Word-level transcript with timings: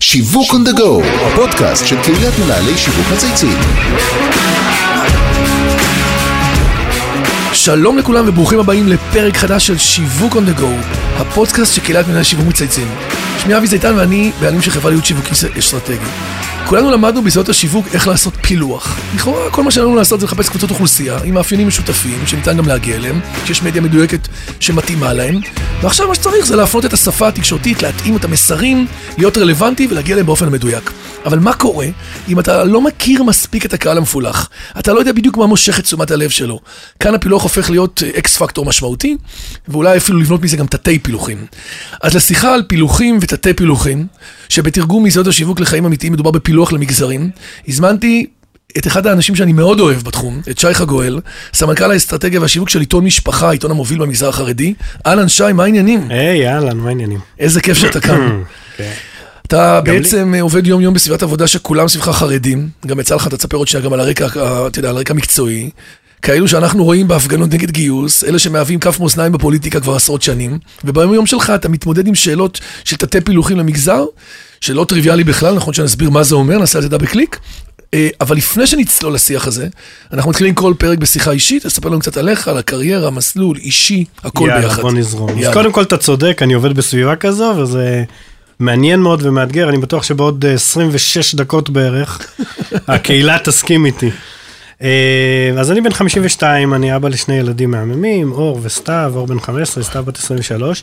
שיווק 0.00 0.50
on 0.50 0.68
the 0.68 0.78
go, 0.78 1.04
הפודקאסט 1.26 1.86
של 1.86 1.96
קהילת 2.02 2.32
מנהלי 2.44 2.78
שיווק 2.78 3.06
מצייצים. 3.12 3.58
שלום 7.52 7.98
לכולם 7.98 8.28
וברוכים 8.28 8.58
הבאים 8.58 8.88
לפרק 8.88 9.36
חדש 9.36 9.66
של 9.66 9.78
שיווק 9.78 10.32
on 10.32 10.36
the 10.36 10.60
go, 10.60 10.66
הפודקאסט 11.16 11.74
של 11.74 11.82
קהילת 11.82 12.08
מנהלי 12.08 12.24
שיווק 12.24 12.46
מצייצים. 12.46 12.88
שמי 13.46 13.56
אבי 13.56 13.66
זיתן 13.66 13.94
ואני 13.96 14.32
בעלים 14.40 14.62
של 14.62 14.70
חברה 14.70 14.90
להיות 14.90 15.04
שיווקי 15.04 15.30
אסטרטגי. 15.58 16.06
כולנו 16.66 16.90
למדנו 16.90 17.22
ביסודות 17.22 17.48
השיווק 17.48 17.86
איך 17.92 18.08
לעשות 18.08 18.34
פילוח. 18.42 18.98
לכאורה 19.14 19.50
כל 19.50 19.62
מה 19.62 19.70
שלנו 19.70 19.96
לעשות 19.96 20.20
זה 20.20 20.26
לחפש 20.26 20.48
קבוצות 20.48 20.70
אוכלוסייה 20.70 21.18
עם 21.24 21.34
מאפיינים 21.34 21.68
משותפים 21.68 22.26
שניתן 22.26 22.56
גם 22.56 22.68
להגיע 22.68 22.96
אליהם, 22.96 23.20
שיש 23.44 23.62
מדיה 23.62 23.82
מדויקת 23.82 24.28
שמתאימה 24.60 25.12
להם, 25.12 25.40
ועכשיו 25.82 26.08
מה 26.08 26.14
שצריך 26.14 26.46
זה 26.46 26.56
להפנות 26.56 26.84
את 26.84 26.92
השפה 26.92 27.28
התקשורתית, 27.28 27.82
להתאים 27.82 28.16
את 28.16 28.24
המסרים, 28.24 28.86
להיות 29.18 29.38
רלוונטי 29.38 29.86
ולהגיע 29.90 30.12
אליהם 30.12 30.26
באופן 30.26 30.46
המדויק. 30.46 30.92
אבל 31.26 31.38
מה 31.38 31.52
קורה 31.52 31.86
אם 32.28 32.40
אתה 32.40 32.64
לא 32.64 32.80
מכיר 32.80 33.22
מספיק 33.22 33.66
את 33.66 33.74
הקהל 33.74 33.98
המפולח? 33.98 34.48
אתה 34.78 34.92
לא 34.92 34.98
יודע 34.98 35.12
בדיוק 35.12 35.36
מה 35.36 35.46
מושך 35.46 35.78
את 35.78 35.84
תשומת 35.84 36.10
הלב 36.10 36.30
שלו. 36.30 36.60
כאן 37.00 37.14
הפילוח 37.14 37.42
הופך 37.42 37.70
להיות 37.70 38.02
אקס 38.18 38.36
פקטור 38.36 38.64
משמעותי, 38.64 39.16
ואולי 39.68 39.96
אפילו 39.96 40.18
לבנות 40.18 40.42
מזה 40.42 40.56
גם 40.56 40.66
תתי 40.66 40.98
פילוחים. 40.98 41.46
אז 42.02 42.14
לשיחה 42.14 42.54
על 42.54 42.62
פילוחים 42.68 43.18
ותתי 43.36 43.54
פילוחים, 43.54 44.06
שבתרגום 44.48 45.02
מיסודות 45.02 45.26
השיווק 45.26 45.60
לחיים 45.60 45.84
אמיתיים 45.84 46.12
מדובר 46.12 46.30
בפילוח 46.30 46.72
למגזרים, 46.72 47.30
הזמנתי 47.68 48.26
את 48.78 48.86
אחד 48.86 49.06
האנשים 49.06 49.34
שאני 49.34 49.52
מאוד 49.52 49.80
אוהב 49.80 50.02
בתחום, 50.02 50.40
את 50.50 50.58
שי 50.58 50.74
חגואל, 50.74 51.20
סמנכ"ל 51.54 51.90
האסטרטגיה 51.90 52.40
והשיווק 52.40 52.68
של 52.68 52.80
עיתון 52.80 53.04
משפחה, 53.04 53.48
העיתון 53.48 53.70
המוביל 53.70 53.98
במגזר 53.98 54.28
החרדי. 54.28 54.74
אהלן 55.06 55.28
שי, 55.28 55.52
מה 55.54 55.64
העניינים? 55.64 56.10
היי, 56.10 56.48
אהלן, 56.48 56.76
מה 56.76 56.88
העניינים? 56.88 57.18
איזה 57.38 57.60
כיף 57.60 57.78
שאתה 57.78 58.00
כאן. 58.00 58.42
כן. 58.76 58.92
אתה 59.46 59.80
בעצם 59.80 60.34
עובד 60.40 60.66
יום 60.66 60.80
יום 60.80 60.94
בסביבת 60.94 61.22
עבודה 61.22 61.46
שכולם 61.46 61.88
סביבך 61.88 62.08
חרדים, 62.08 62.68
גם 62.86 63.00
יצא 63.00 63.14
לך, 63.14 63.28
תספר 63.28 63.56
עוד 63.56 63.68
שנייה 63.68 63.84
גם 63.84 63.92
על 63.92 64.00
הרקע, 64.00 64.26
אה, 64.36 64.66
אתה 64.66 64.78
יודע, 64.78 64.88
על 64.88 64.96
רקע 64.96 65.14
מקצועי. 65.14 65.70
כאלו 66.22 66.48
שאנחנו 66.48 66.84
רואים 66.84 67.08
בהפגנות 67.08 67.54
נגד 67.54 67.70
גיוס, 67.70 68.24
אלה 68.24 68.38
שמהווים 68.38 68.80
כף 68.80 69.00
מאזניים 69.00 69.32
בפוליטיקה 69.32 69.80
כבר 69.80 69.96
עשרות 69.96 70.22
שנים, 70.22 70.58
וביום 70.84 71.14
יום 71.14 71.26
שלך 71.26 71.52
אתה 71.54 71.68
מתמודד 71.68 72.06
עם 72.06 72.14
שאלות 72.14 72.60
של 72.84 72.96
תתי 72.96 73.20
פילוחים 73.20 73.56
למגזר, 73.56 74.04
שלא 74.60 74.86
טריוויאלי 74.88 75.24
בכלל, 75.24 75.54
נכון 75.54 75.74
שנסביר 75.74 76.10
מה 76.10 76.22
זה 76.22 76.34
אומר, 76.34 76.58
נעשה 76.58 76.78
על 76.78 76.82
זה 76.82 76.88
דאבל 76.88 77.06
קליק. 77.06 77.38
אה, 77.94 78.08
אבל 78.20 78.36
לפני 78.36 78.66
שנצלול 78.66 79.14
לשיח 79.14 79.46
הזה, 79.46 79.66
אנחנו 80.12 80.30
מתחילים 80.30 80.54
כל 80.54 80.74
פרק 80.78 80.98
בשיחה 80.98 81.30
אישית, 81.30 81.66
תספר 81.66 81.88
לנו 81.88 82.00
קצת 82.00 82.16
עליך, 82.16 82.48
על 82.48 82.58
הקריירה, 82.58 83.10
מסלול, 83.10 83.56
אישי, 83.56 84.04
הכל 84.24 84.48
יאללה, 84.48 84.60
ביחד. 84.60 84.82
בוא 84.82 84.92
נזרום. 84.92 85.30
אז 85.30 85.36
יאללה. 85.36 85.52
קודם 85.52 85.72
כל 85.72 85.82
אתה 85.82 85.96
צודק, 85.96 86.38
אני 86.42 86.54
עובד 86.54 86.76
בסביבה 86.76 87.16
כזו, 87.16 87.54
וזה 87.56 88.04
מעניין 88.60 89.00
מאוד 89.00 89.20
ומאתגר, 89.22 89.68
אני 89.68 89.78
בטוח 89.78 90.02
שבעוד 90.02 90.44
אה, 90.44 90.52
26 90.52 91.34
דקות 91.34 91.70
בערך, 91.70 92.20
הקהילה 92.88 93.38
תסכים 93.44 93.86
איתי. 93.86 94.10
אה, 94.82 95.50
אז 95.58 95.70
אני 95.70 95.80
בן 95.80 95.92
52, 95.92 96.74
אני 96.74 96.96
אבא 96.96 97.08
לשני 97.08 97.34
ילדים 97.34 97.70
מהממים, 97.70 98.32
אור 98.32 98.60
וסתיו, 98.62 99.12
אור 99.16 99.26
בן 99.26 99.40
15, 99.40 99.84
סתיו 99.84 100.04
בת 100.04 100.16
23. 100.16 100.82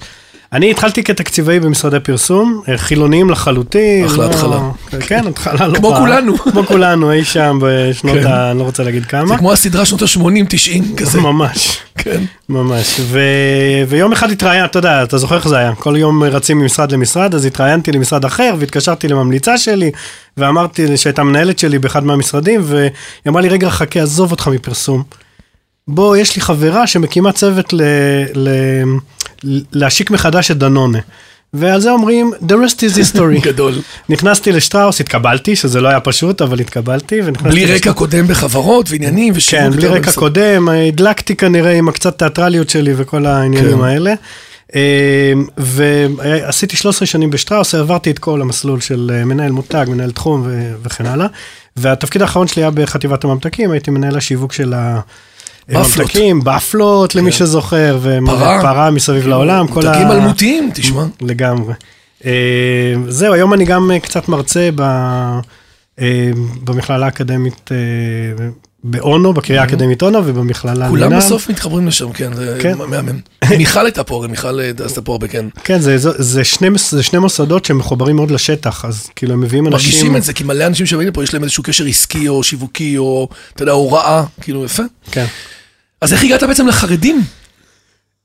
אני 0.53 0.71
התחלתי 0.71 1.03
כתקציבאי 1.03 1.59
במשרדי 1.59 1.99
פרסום, 1.99 2.61
אה, 2.69 2.77
חילוניים 2.77 3.29
לחלוטין. 3.29 4.05
אחלה 4.05 4.25
לא- 4.25 4.29
התחלה. 4.29 4.59
כן, 4.99 5.27
התחלה 5.27 5.67
לא 5.67 5.77
כמו. 5.77 5.95
כולנו. 5.95 6.37
כמו 6.51 6.65
כולנו, 6.65 7.11
אי 7.11 7.23
שם 7.25 7.59
בשנות 7.61 8.17
כן. 8.17 8.27
ה... 8.27 8.51
אני 8.51 8.59
לא 8.59 8.63
רוצה 8.63 8.83
להגיד 8.83 9.05
כמה. 9.05 9.27
זה 9.27 9.37
כמו 9.37 9.51
הסדרה 9.51 9.85
שנות 9.85 10.01
ה-80-90 10.01 10.81
כזה. 10.97 11.21
ממש. 11.21 11.77
כן. 11.97 12.23
ממש. 12.49 12.99
ויום 13.87 14.11
אחד 14.11 14.31
התראיינתי, 14.31 14.69
אתה 14.69 14.79
יודע, 14.79 15.03
אתה 15.03 15.17
זוכר 15.17 15.35
איך 15.35 15.47
זה 15.47 15.57
היה, 15.57 15.75
כל 15.75 15.95
יום 15.97 16.23
רצים 16.23 16.59
ממשרד 16.59 16.91
למשרד, 16.91 17.35
אז 17.35 17.45
התראיינתי 17.45 17.91
למשרד 17.91 18.25
אחר, 18.25 18.55
והתקשרתי 18.59 19.07
לממליצה 19.07 19.57
שלי, 19.57 19.91
ואמרתי 20.37 20.97
שהייתה 20.97 21.23
מנהלת 21.23 21.59
שלי 21.59 21.79
באחד 21.79 22.03
מהמשרדים, 22.05 22.61
והיא 22.63 22.89
אמרה 23.27 23.41
לי, 23.41 23.49
רגע, 23.49 23.69
חכה, 23.69 23.99
עזוב 24.01 24.31
אותך 24.31 24.47
מפרסום. 24.47 25.03
בוא, 25.87 26.17
יש 26.17 26.35
לי 26.35 26.41
חברה 26.41 26.87
שמקימה 26.87 27.31
צוות 27.31 27.73
ל... 27.73 27.81
להשיק 29.71 30.11
מחדש 30.11 30.51
את 30.51 30.57
דנונה. 30.57 30.99
ועל 31.53 31.81
זה 31.81 31.91
אומרים, 31.91 32.31
the 32.41 32.53
rest 32.53 32.77
is 32.77 32.97
history. 32.97 33.45
גדול. 33.49 33.73
נכנסתי 34.09 34.51
לשטראוס, 34.51 35.01
התקבלתי, 35.01 35.55
שזה 35.55 35.81
לא 35.81 35.87
היה 35.87 35.99
פשוט, 35.99 36.41
אבל 36.41 36.59
התקבלתי. 36.59 37.21
בלי 37.21 37.31
לשטראוס. 37.31 37.81
רקע 37.81 37.93
קודם 37.93 38.27
בחברות 38.27 38.91
ועניינים 38.91 39.33
ושיווק. 39.35 39.73
כן, 39.73 39.77
בלי 39.79 39.87
רקע. 39.87 40.11
קודם, 40.11 40.69
הדלקתי 40.69 41.35
כנראה 41.35 41.71
עם 41.71 41.89
הקצת 41.89 42.17
תיאטרליות 42.17 42.69
שלי 42.69 42.93
וכל 42.97 43.25
העניינים 43.25 43.77
כן. 43.77 43.83
האלה. 43.83 44.13
אה, 44.75 45.33
ועשיתי 45.57 46.77
13 46.77 47.05
שנים 47.05 47.29
בשטראוס, 47.29 47.75
העברתי 47.75 48.11
את 48.11 48.19
כל 48.19 48.41
המסלול 48.41 48.79
של 48.79 49.11
אה, 49.13 49.25
מנהל 49.25 49.51
מותג, 49.51 49.85
מנהל 49.87 50.11
תחום 50.11 50.47
וכן 50.83 51.05
הלאה. 51.05 51.27
והתפקיד 51.77 52.21
האחרון 52.21 52.47
שלי 52.47 52.61
היה 52.61 52.71
בחטיבת 52.71 53.23
הממתקים, 53.23 53.71
הייתי 53.71 53.91
מנהל 53.91 54.17
השיווק 54.17 54.53
של 54.53 54.73
בפלות. 55.69 55.87
הממתקים, 55.97 56.43
בפלות 56.43 57.15
למי 57.15 57.31
כן. 57.31 57.37
שזוכר, 57.37 57.99
פרה. 58.25 58.57
ופרה 58.59 58.91
מסביב 58.91 59.27
לעולם, 59.27 59.67
כל 59.67 59.81
מותגים 59.85 60.11
אלמותיים, 60.11 60.71
תשמע. 60.73 61.03
לגמרי. 61.21 61.73
אה, 62.25 62.31
זהו, 63.07 63.33
היום 63.33 63.53
אני 63.53 63.65
גם 63.65 63.91
אה, 63.91 63.99
קצת 63.99 64.27
מרצה 64.29 64.69
ב, 64.75 64.81
אה, 64.81 66.31
במכללה 66.63 67.05
האקדמית 67.05 67.69
באונו, 68.83 69.33
בקריה 69.33 69.61
האקדמית 69.61 70.01
אונו 70.01 70.19
ובמכללה 70.25 70.89
כולם 70.89 71.03
לינם. 71.03 71.17
בסוף 71.17 71.49
מתחברים 71.49 71.87
לשם, 71.87 72.11
כן, 72.13 72.33
זה 72.33 72.57
כן. 72.61 72.77
מהמם. 72.77 73.19
מיכל 73.57 73.85
הייתה 73.85 74.03
פה, 74.03 74.15
הרי 74.15 74.27
מיכל 74.27 74.59
עשתה 74.85 75.01
פה 75.01 75.11
הרבה, 75.11 75.27
כן. 75.27 75.45
כן, 75.63 75.79
זה, 75.79 75.97
זה, 75.97 76.09
זה, 76.17 76.43
שני, 76.43 76.69
מס- 76.69 76.91
זה 76.91 77.03
שני 77.03 77.19
מוסדות 77.19 77.65
שמחוברים 77.65 78.15
מאוד 78.15 78.31
לשטח, 78.31 78.85
אז 78.85 79.07
כאילו 79.15 79.33
הם 79.33 79.41
מביאים 79.41 79.67
אנשים... 79.67 79.89
מרגישים 79.89 80.15
את 80.17 80.23
זה, 80.23 80.33
כי 80.33 80.43
מלא 80.43 80.65
אנשים 80.67 80.85
שבאים 80.85 81.07
לפה, 81.07 81.23
יש 81.23 81.33
להם 81.33 81.43
איזשהו 81.43 81.63
קשר 81.63 81.85
עסקי 81.85 82.27
או 82.27 82.43
שיווקי, 82.43 82.97
או, 82.97 83.27
אתה 83.55 83.63
יודע, 83.63 83.71
הוראה, 83.71 84.23
כאילו, 84.41 84.65
יפה. 84.65 84.83
כן. 85.11 85.25
אז 86.03 86.13
איך 86.13 86.23
הגעת 86.23 86.43
בעצם 86.43 86.67
לחרדים? 86.67 87.21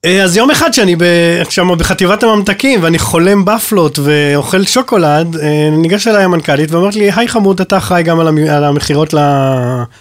אה, 0.04 0.22
אז 0.24 0.36
יום 0.36 0.50
אחד 0.50 0.72
שאני 0.74 0.96
ב- 0.96 1.02
שם 1.50 1.68
בחטיבת 1.78 2.22
הממתקים 2.22 2.82
ואני 2.82 2.98
חולם 2.98 3.44
בפלות 3.44 3.98
ואוכל 4.02 4.64
שוקולד, 4.64 5.36
אה, 5.36 5.68
ניגש 5.72 6.08
אליי 6.08 6.24
המנכ"לית 6.24 6.70
ואומרת 6.70 6.94
לי, 6.94 7.10
היי 7.16 7.28
חמוד, 7.28 7.60
אתה 7.60 7.78
אחראי 7.78 8.02
גם 8.02 8.20
על 8.20 8.28
המ- 8.28 8.38
על 8.50 8.64
המכירות 8.64 9.14
ל- 9.14 9.18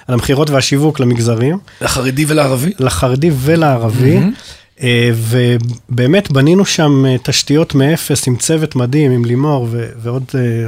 על 0.07 0.13
המכירות 0.13 0.49
והשיווק 0.49 0.99
למגזרים. 0.99 1.57
לחרדי 1.81 2.25
ולערבי? 2.27 2.71
לחרדי 2.79 3.29
ולערבי. 3.39 4.19
אה, 4.83 5.09
ובאמת 5.13 6.31
בנינו 6.31 6.65
שם 6.65 7.03
תשתיות 7.23 7.75
מאפס 7.75 8.27
עם 8.27 8.35
צוות 8.35 8.75
מדהים, 8.75 9.11
עם 9.11 9.25
לימור 9.25 9.67
ו- 9.71 9.85
ועוד 10.03 10.23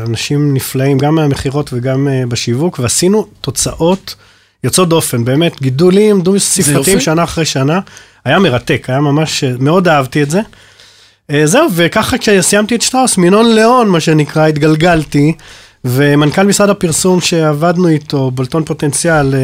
אנשים 0.07 0.53
נפלאים, 0.53 0.97
גם 0.97 1.15
מהמכירות 1.15 1.69
וגם 1.73 2.07
בשיווק, 2.27 2.79
ועשינו 2.79 3.25
תוצאות 3.41 4.15
יוצאות 4.63 4.89
דופן, 4.89 5.25
באמת 5.25 5.61
גידולים 5.61 6.21
דו 6.21 6.33
יופי. 6.33 6.63
ספרתיים 6.63 6.99
שנה 6.99 7.23
אחרי 7.23 7.45
שנה. 7.45 7.79
היה 8.25 8.39
מרתק, 8.39 8.85
היה 8.89 8.99
ממש, 8.99 9.43
אה, 9.43 9.51
מאוד 9.59 9.87
אהבתי 9.87 10.23
את 10.23 10.29
זה. 10.29 10.41
אה, 11.31 11.47
זהו, 11.47 11.67
וככה 11.75 12.17
כשסיימתי 12.17 12.75
את 12.75 12.81
שטראוס, 12.81 13.17
מינון 13.17 13.55
ליאון, 13.55 13.89
מה 13.89 13.99
שנקרא, 13.99 14.47
התגלגלתי, 14.47 15.33
ומנכ"ל 15.85 16.43
משרד 16.43 16.69
הפרסום 16.69 17.21
שעבדנו 17.21 17.87
איתו, 17.87 18.31
בולטון 18.31 18.63
פוטנציאל, 18.63 19.35
אה, 19.35 19.39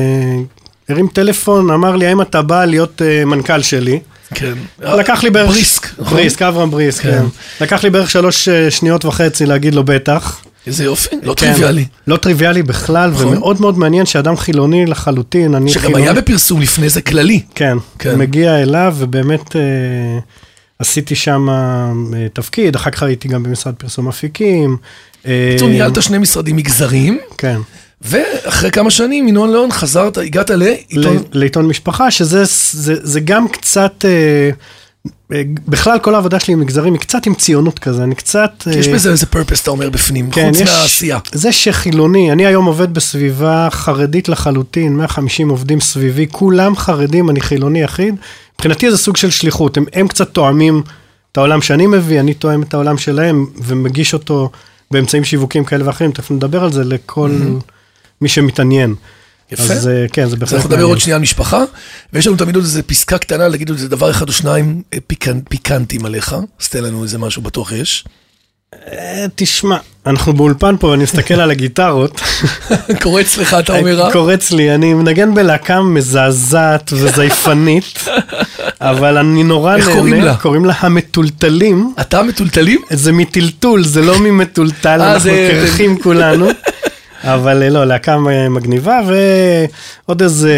הרים 0.90 1.08
טלפון, 1.08 1.72
אמר 1.72 1.96
לי, 1.96 2.08
האם 2.08 2.22
אתה 2.22 2.42
בא 2.42 2.66
להיות 2.66 3.02
מנכ"ל 3.26 3.62
שלי? 3.62 4.00
כן. 4.34 4.54
לקח 4.80 5.24
לי 5.24 5.30
בערך... 5.30 5.50
בריסק, 5.50 5.88
נכון? 6.00 6.18
בריסק, 6.18 6.42
אברהם 6.42 6.72
בריסק, 6.72 7.04
כן. 7.04 7.12
כן. 7.12 7.26
לקח 7.62 7.84
לי 7.84 7.90
בערך 7.90 8.10
שלוש 8.10 8.50
שניות 8.70 9.06
וחצי 9.06 9.46
להגיד 9.46 9.76
לו 9.76 9.84
בטח. 9.84 10.42
איזה 10.68 10.84
יופי, 10.84 11.16
לא 11.24 11.34
כן. 11.34 11.46
טריוויאלי. 11.46 11.86
לא 12.08 12.18
טריוויאלי 12.18 12.64
בכלל, 12.64 13.12
נכון. 13.12 13.28
ומאוד 13.28 13.62
מאוד 13.62 13.78
מעניין 13.78 14.06
שאדם 14.06 14.38
חילוני 14.38 14.86
לחלוטין, 14.86 15.56
אני 15.56 15.72
שגם 15.72 15.82
חילוני. 15.82 16.04
היה 16.04 16.14
בפרסום 16.14 16.62
לפני 16.62 16.90
זה 16.90 17.02
כללי. 17.02 17.42
כן, 17.56 17.78
כן. 18.00 18.20
מגיע 18.20 18.62
אליו, 18.62 18.96
ובאמת 18.98 19.56
אה, 19.56 19.62
עשיתי 20.80 21.16
שם 21.16 21.50
אה, 21.50 21.92
תפקיד, 22.34 22.76
אחר 22.76 22.92
כך 22.92 23.04
הייתי 23.04 23.28
גם 23.28 23.44
במשרד 23.44 23.74
פרסום 23.74 24.08
אפיקים. 24.08 24.78
אה, 25.28 25.54
פתאום 25.56 25.72
ניהלת 25.72 26.02
שני 26.02 26.18
משרדים 26.18 26.56
מגזריים, 26.56 27.20
כן, 27.38 27.58
ואחרי 28.02 28.72
כמה 28.72 28.92
שנים, 28.92 29.28
ינון 29.28 29.52
ליאון, 29.52 29.72
חזרת, 29.72 30.18
הגעת 30.18 30.50
לעיתון... 30.50 31.24
לעיתון 31.32 31.68
משפחה, 31.68 32.12
שזה 32.12 32.44
זה, 32.72 32.96
זה 33.04 33.20
גם 33.20 33.48
קצת, 33.48 34.06
אה, 34.06 34.10
אה, 34.10 34.50
בכלל 35.68 36.00
כל 36.00 36.16
העבודה 36.16 36.40
שלי 36.40 36.54
עם 36.54 36.60
מגזרים 36.60 36.94
היא 36.94 37.02
קצת 37.02 37.26
עם 37.26 37.34
ציונות 37.34 37.80
כזה, 37.80 38.04
אני 38.04 38.16
קצת... 38.16 38.52
יש 38.80 38.88
אה, 38.88 38.94
בזה 38.94 39.10
איזה 39.12 39.26
פרפס, 39.26 39.62
אתה 39.62 39.72
אומר, 39.72 39.90
בפנים, 39.90 40.32
כן, 40.32 40.48
חוץ 40.52 40.60
יש- 40.62 40.70
מהעשייה. 40.70 41.20
זה 41.32 41.52
שחילוני, 41.52 42.32
אני 42.32 42.46
היום 42.46 42.66
עובד 42.66 42.94
בסביבה 42.94 43.68
חרדית 43.72 44.30
לחלוטין, 44.30 44.98
150 44.98 45.50
עובדים 45.50 45.82
סביבי, 45.82 46.28
כולם 46.32 46.76
חרדים, 46.76 47.30
אני 47.30 47.42
חילוני 47.42 47.82
יחיד. 47.82 48.16
מבחינתי 48.56 48.92
זה 48.92 48.98
סוג 48.98 49.18
של 49.18 49.30
שליחות, 49.30 49.78
הם, 49.78 49.86
הם 49.94 50.08
קצת 50.08 50.30
תואמים 50.30 50.82
את 51.32 51.38
העולם 51.38 51.62
שאני 51.62 51.88
מביא, 51.88 52.20
אני 52.20 52.34
תואם 52.34 52.64
את 52.64 52.74
העולם 52.74 52.98
שלהם 52.98 53.46
ומגיש 53.64 54.14
אותו 54.14 54.50
באמצעים 54.92 55.24
שיווקיים 55.24 55.64
כאלה 55.66 55.88
ואחרים, 55.88 56.12
תכף 56.12 56.32
נדבר 56.32 56.64
על 56.64 56.72
זה 56.72 56.84
לכל 56.84 57.32
מי 58.22 58.30
שמתעניין. 58.30 58.96
יפה. 59.52 59.64
אז 59.74 59.88
אה, 59.88 60.06
כן, 60.14 60.22
זה 60.30 60.34
אז 60.34 60.40
בהחלט 60.40 60.54
אנחנו 60.54 60.68
נדבר 60.70 60.76
מעניין. 60.78 60.90
עוד 60.90 61.00
שנייה 61.00 61.16
על 61.16 61.22
משפחה, 61.22 61.64
ויש 62.14 62.28
לנו 62.28 62.36
תמיד 62.38 62.56
עוד 62.56 62.64
איזה 62.66 62.84
פסקה 62.84 63.18
קטנה 63.18 63.48
להגיד 63.48 63.70
עוד 63.70 63.78
איזה 63.78 63.90
דבר 63.90 64.12
אחד 64.12 64.28
או 64.28 64.34
שניים 64.34 64.82
אה, 64.94 64.98
פיקנ- 65.14 65.50
פיקנטים 65.50 66.06
עליך, 66.06 66.36
אז 66.62 66.68
תן 66.68 66.84
לנו 66.84 67.04
איזה 67.04 67.18
משהו, 67.18 67.42
בטוח 67.42 67.72
יש. 67.72 68.06
אה, 68.92 69.26
תשמע, 69.36 69.78
אנחנו 70.06 70.34
באולפן 70.34 70.76
פה 70.80 70.88
ואני 70.88 71.04
מסתכל 71.04 71.34
על 71.34 71.52
הגיטרות. 71.52 72.22
קורץ 73.04 73.38
לך, 73.38 73.54
אתה 73.60 73.78
אומר, 73.80 74.02
אה? 74.06 74.12
קורץ 74.12 74.52
לי, 74.52 74.76
אני 74.76 74.94
מנגן 74.94 75.34
בלהקה 75.36 75.82
מזעזעת 75.82 76.94
וזייפנית, 76.94 78.00
אבל 78.82 79.18
אני 79.18 79.44
נורא 79.44 79.76
איך 79.76 79.88
נהנה. 79.88 80.00
קוראים 80.00 80.22
לה? 80.24 80.36
קוראים 80.36 80.66
לה 80.66 80.74
המטולטלים. 80.80 81.94
אתה 82.02 82.24
מטולטלים? 82.24 82.82
זה 82.90 83.12
מטלטול, 83.12 83.84
זה 83.84 84.02
לא 84.02 84.20
ממטולטל, 84.20 85.02
אנחנו 85.02 85.30
קרחים 85.52 86.00
כולנו. 86.02 86.48
אבל 87.26 87.64
אה, 87.64 87.70
לא, 87.70 87.86
להקה 87.86 88.18
מגניבה, 88.50 89.00
ועוד 90.06 90.22
איזה 90.22 90.54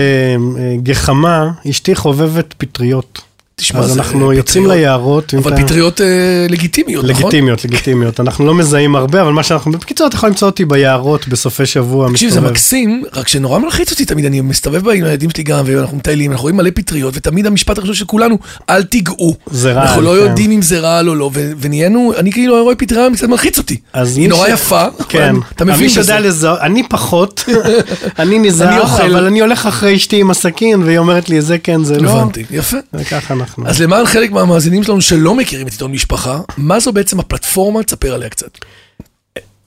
אה, 0.59 0.75
גחמה, 0.83 1.51
אשתי 1.69 1.95
חובבת 1.95 2.53
פטריות. 2.57 3.21
תשמע, 3.59 3.79
אז 3.79 3.97
אנחנו 3.97 4.33
יוצאים 4.33 4.63
פטריות. 4.63 4.79
ליערות. 4.79 5.33
אם 5.33 5.39
אבל 5.39 5.53
אתה- 5.53 5.61
פטריות 5.63 6.01
אה, 6.01 6.05
לגיטימיות, 6.49 7.05
נכון? 7.05 7.21
לגיטימיות, 7.23 7.65
לגיטימיות. 7.65 8.19
אנחנו 8.19 8.45
לא 8.45 8.53
מזהים 8.55 8.95
הרבה, 8.95 9.21
אבל 9.21 9.31
מה 9.31 9.43
שאנחנו... 9.43 9.71
בקיצור, 9.71 10.07
אתה 10.07 10.15
יכול 10.15 10.29
למצוא 10.29 10.47
אותי 10.47 10.65
ביערות 10.65 11.27
בסופי 11.27 11.65
שבוע. 11.65 12.09
תקשיב, 12.09 12.29
זה. 12.29 12.41
מקסים, 12.41 13.03
רק 13.13 13.27
שנורא 13.27 13.59
מלחיץ 13.59 13.91
אותי 13.91 14.05
תמיד, 14.05 14.25
אני 14.25 14.41
מסתובב 14.41 14.89
עם 14.89 15.05
הילדים 15.05 15.29
שלי 15.29 15.43
גם, 15.43 15.63
ואנחנו 15.65 15.97
מטיילים, 15.97 16.31
אנחנו 16.31 16.41
רואים 16.41 16.57
מלא 16.57 16.69
פטריות, 16.75 17.13
ותמיד 17.17 17.45
המשפט 17.45 17.77
הראשון 17.77 17.95
של 17.95 18.05
כולנו, 18.05 18.37
אל 18.69 18.83
תיגעו. 18.83 19.35
זה 19.51 19.71
רעל, 19.73 19.87
אנחנו 19.87 20.01
לא 20.01 20.15
כן. 20.19 20.25
יודעים 20.29 20.51
אם 20.51 20.61
זה 20.61 20.79
רעל 20.79 21.09
או 21.09 21.15
לא, 21.15 21.29
ו- 21.33 21.51
ונהיינו, 21.59 22.13
אני 22.17 22.31
כאילו 22.31 22.63
רואה 22.63 22.75
פטריה, 22.75 23.07
קצת 23.13 23.27
מלחיץ 23.27 23.57
אותי. 23.57 23.77
היא 24.15 24.29
נורא 24.29 24.47
ש- 24.47 24.51
יפה, 24.51 24.83
כן. 25.09 25.35
אתה 25.55 25.65
מבין 25.65 25.89
שזה. 25.89 26.19
לזהות, 26.19 26.59
אני 26.61 26.83
פחות, 26.89 27.43
אני 28.19 28.39
נזהר. 28.39 28.83
אבל 29.05 29.25
אני 29.25 29.39
הולך 29.41 29.65
אחרי 29.65 29.95
אשתי 29.95 30.19
עם 30.21 30.29
הסכין, 30.31 30.83
והיא 30.83 30.97
אומרת 30.97 31.29
לי, 31.29 31.41
זה 31.41 31.57
כן, 31.57 31.83
זה 31.83 31.99
לא. 31.99 32.09
הבנתי, 32.21 32.43
יפה. 32.51 32.77
וככה 32.93 33.33
אנחנו. 33.33 33.46
אז 33.65 33.81
למען 33.81 34.05
חלק 34.05 34.31
מהמאזינים 34.31 34.83
שלנו 34.83 35.01
שלא 35.01 35.35
מכירים 35.35 35.67
את 35.67 35.71
עיתון 35.71 35.91
משפחה, 35.91 36.39
מה 36.57 36.79
זו 36.79 36.91
בעצם 36.93 37.19
הפלטפורמה? 37.19 37.83
תספר 37.83 38.13
עליה 38.13 38.29
קצת. 38.29 38.57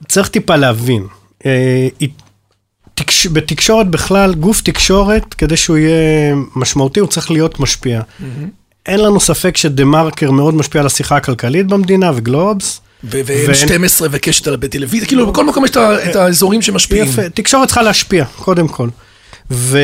צריך 0.09 0.29
טיפה 0.29 0.56
להבין. 0.56 1.06
אה, 1.47 1.88
תקש... 2.94 3.27
בתקשורת 3.27 3.88
בכלל, 3.88 4.35
גוף 4.35 4.61
תקשורת, 4.61 5.35
כדי 5.35 5.56
שהוא 5.56 5.77
יהיה 5.77 6.35
משמעותי, 6.56 7.00
הוא 7.00 7.09
צריך 7.09 7.31
להיות 7.31 7.61
משפיע. 7.61 8.00
אין 8.87 9.00
לנו 9.00 9.21
ספק 9.21 9.56
שדה 9.56 9.85
מרקר 9.85 10.31
מאוד 10.31 10.55
משפיע 10.55 10.81
על 10.81 10.87
השיחה 10.87 11.17
הכלכלית 11.17 11.67
במדינה, 11.67 12.11
וגלובס. 12.15 12.81
ו- 13.05 13.21
ואין- 13.26 13.50
ו-12 13.50 14.05
וקשת 14.11 14.47
על 14.47 14.56
בטלוויזיה, 14.56 15.09
כאילו 15.09 15.33
בכל 15.33 15.47
מקום 15.47 15.65
יש 15.65 15.71
את 15.71 16.17
האזורים 16.17 16.62
שמשפיעים. 16.62 17.05
יפה, 17.05 17.29
תקשורת 17.29 17.69
צריכה 17.69 17.83
להשפיע, 17.83 18.25
קודם 18.25 18.69
כל. 18.69 18.88
ו... 19.50 19.79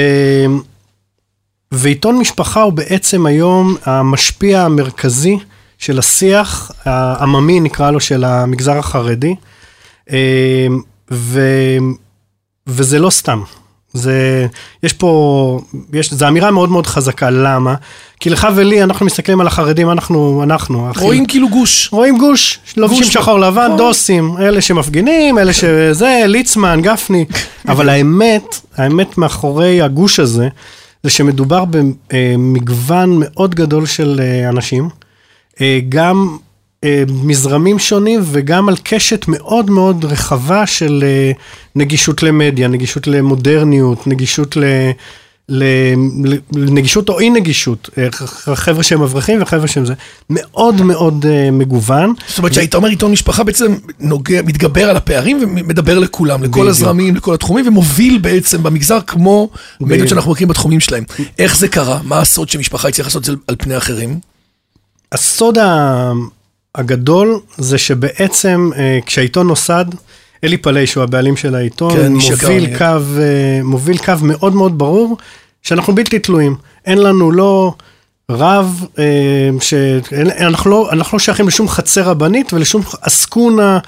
ועיתון 1.72 2.18
משפחה 2.18 2.62
הוא 2.62 2.72
בעצם 2.72 3.26
היום 3.26 3.76
המשפיע 3.84 4.62
המרכזי 4.62 5.38
של 5.78 5.98
השיח 5.98 6.70
העממי, 6.84 7.60
נקרא 7.60 7.90
לו, 7.90 8.00
של 8.00 8.24
המגזר 8.24 8.78
החרדי. 8.78 9.34
אה, 10.12 10.66
ו... 11.10 11.40
וזה 12.66 12.98
לא 12.98 13.10
סתם. 13.10 13.42
זה, 13.92 14.46
יש 14.82 14.92
פה, 14.92 15.60
יש, 15.92 16.12
זו 16.12 16.28
אמירה 16.28 16.50
מאוד 16.50 16.70
מאוד 16.70 16.86
חזקה, 16.86 17.30
למה? 17.30 17.74
כי 18.20 18.30
לך 18.30 18.48
ולי, 18.54 18.82
אנחנו 18.82 19.06
מסתכלים 19.06 19.40
על 19.40 19.46
החרדים, 19.46 19.90
אנחנו, 19.90 20.42
אנחנו, 20.42 20.88
האחים. 20.88 21.02
רואים 21.02 21.26
כאילו 21.26 21.48
גוש. 21.48 21.88
רואים 21.92 22.18
גוש, 22.18 22.58
לובשים 22.76 23.04
שחור 23.04 23.38
לבן, 23.38 23.64
נכון. 23.66 23.76
דוסים, 23.76 24.36
אלה 24.40 24.60
שמפגינים, 24.60 25.38
אלה 25.38 25.52
שזה, 25.52 26.24
ליצמן, 26.26 26.80
גפני. 26.82 27.24
אבל 27.68 27.88
האמת, 27.88 28.60
האמת 28.76 29.18
מאחורי 29.18 29.82
הגוש 29.82 30.20
הזה, 30.20 30.48
זה 31.06 31.10
שמדובר 31.10 31.64
במגוון 32.12 33.16
מאוד 33.20 33.54
גדול 33.54 33.86
של 33.86 34.20
אה, 34.22 34.48
אנשים, 34.48 34.88
אה, 35.60 35.80
גם 35.88 36.36
אה, 36.84 37.04
מזרמים 37.08 37.78
שונים 37.78 38.20
וגם 38.24 38.68
על 38.68 38.74
קשת 38.84 39.24
מאוד 39.28 39.70
מאוד 39.70 40.04
רחבה 40.04 40.66
של 40.66 41.04
נגישות 41.76 42.22
למדיה, 42.22 42.68
נגישות 42.68 43.06
למודרניות, 43.06 44.06
נגישות 44.06 44.56
ל... 44.56 44.64
לנגישות 45.48 47.08
או 47.08 47.20
אי 47.20 47.30
נגישות, 47.30 47.90
אה, 47.98 48.08
חבר'ה 48.56 48.82
שהם 48.82 49.02
אברכים 49.02 49.42
וחבר'ה 49.42 49.66
שהם 49.68 49.86
זה, 49.86 49.94
מאוד 50.30 50.82
מאוד 50.82 51.26
אה, 51.28 51.50
מגוון. 51.50 52.14
זאת 52.28 52.38
אומרת 52.38 52.54
שהיית 52.54 52.74
אומר 52.74 52.88
עיתון 52.88 53.12
משפחה 53.12 53.44
בעצם 53.44 53.74
נוגע, 54.00 54.42
מתגבר 54.42 54.90
על 54.90 54.96
הפערים 54.96 55.38
ומדבר 55.42 55.98
לכולם, 55.98 56.42
לכל. 56.42 56.68
הזרמים, 56.68 57.16
לכל 57.16 57.34
התחומים, 57.34 57.68
ומוביל 57.68 58.18
בעצם 58.18 58.62
במגזר 58.62 59.00
כמו 59.06 59.48
מדיות. 59.80 60.08
שאנחנו 60.08 60.30
מכירים 60.30 60.48
בתחומים 60.48 60.80
שלהם. 60.80 61.04
איך 61.38 61.56
זה 61.56 61.68
קרה? 61.68 62.00
מה 62.04 62.20
הסוד 62.20 62.48
שמשפחה 62.48 62.88
הצליחה 62.88 63.08
לעשות 63.08 63.20
את 63.20 63.26
זה 63.26 63.32
על 63.46 63.56
פני 63.58 63.76
אחרים? 63.76 64.18
הסוד 65.12 65.58
הגדול 66.74 67.40
זה 67.58 67.78
שבעצם 67.78 68.70
אה, 68.76 68.98
כשהעיתון 69.06 69.46
נוסד, 69.46 69.84
אלי 70.44 70.56
פלאי, 70.56 70.86
שהוא 70.86 71.02
הבעלים 71.02 71.36
של 71.36 71.54
העיתון, 71.54 71.92
כן, 71.92 72.12
מוביל. 72.12 72.78
קו, 72.78 72.84
אה, 72.84 73.60
מוביל 73.62 73.98
קו 73.98 74.12
מאוד 74.22 74.54
מאוד 74.54 74.78
ברור, 74.78 75.16
שאנחנו 75.62 75.94
בלתי 75.94 76.18
תלויים. 76.18 76.56
אין 76.84 76.98
לנו 76.98 77.32
לא 77.32 77.74
רב, 78.30 78.84
אה, 78.98 79.04
ש... 79.60 79.74
אנחנו, 80.38 80.70
לא, 80.70 80.88
אנחנו 80.92 81.16
לא 81.16 81.20
שייכים 81.20 81.48
לשום 81.48 81.68
חצר 81.68 82.02
רבנית 82.02 82.52
ולשום 82.52 82.82
עסקונה 83.02 83.78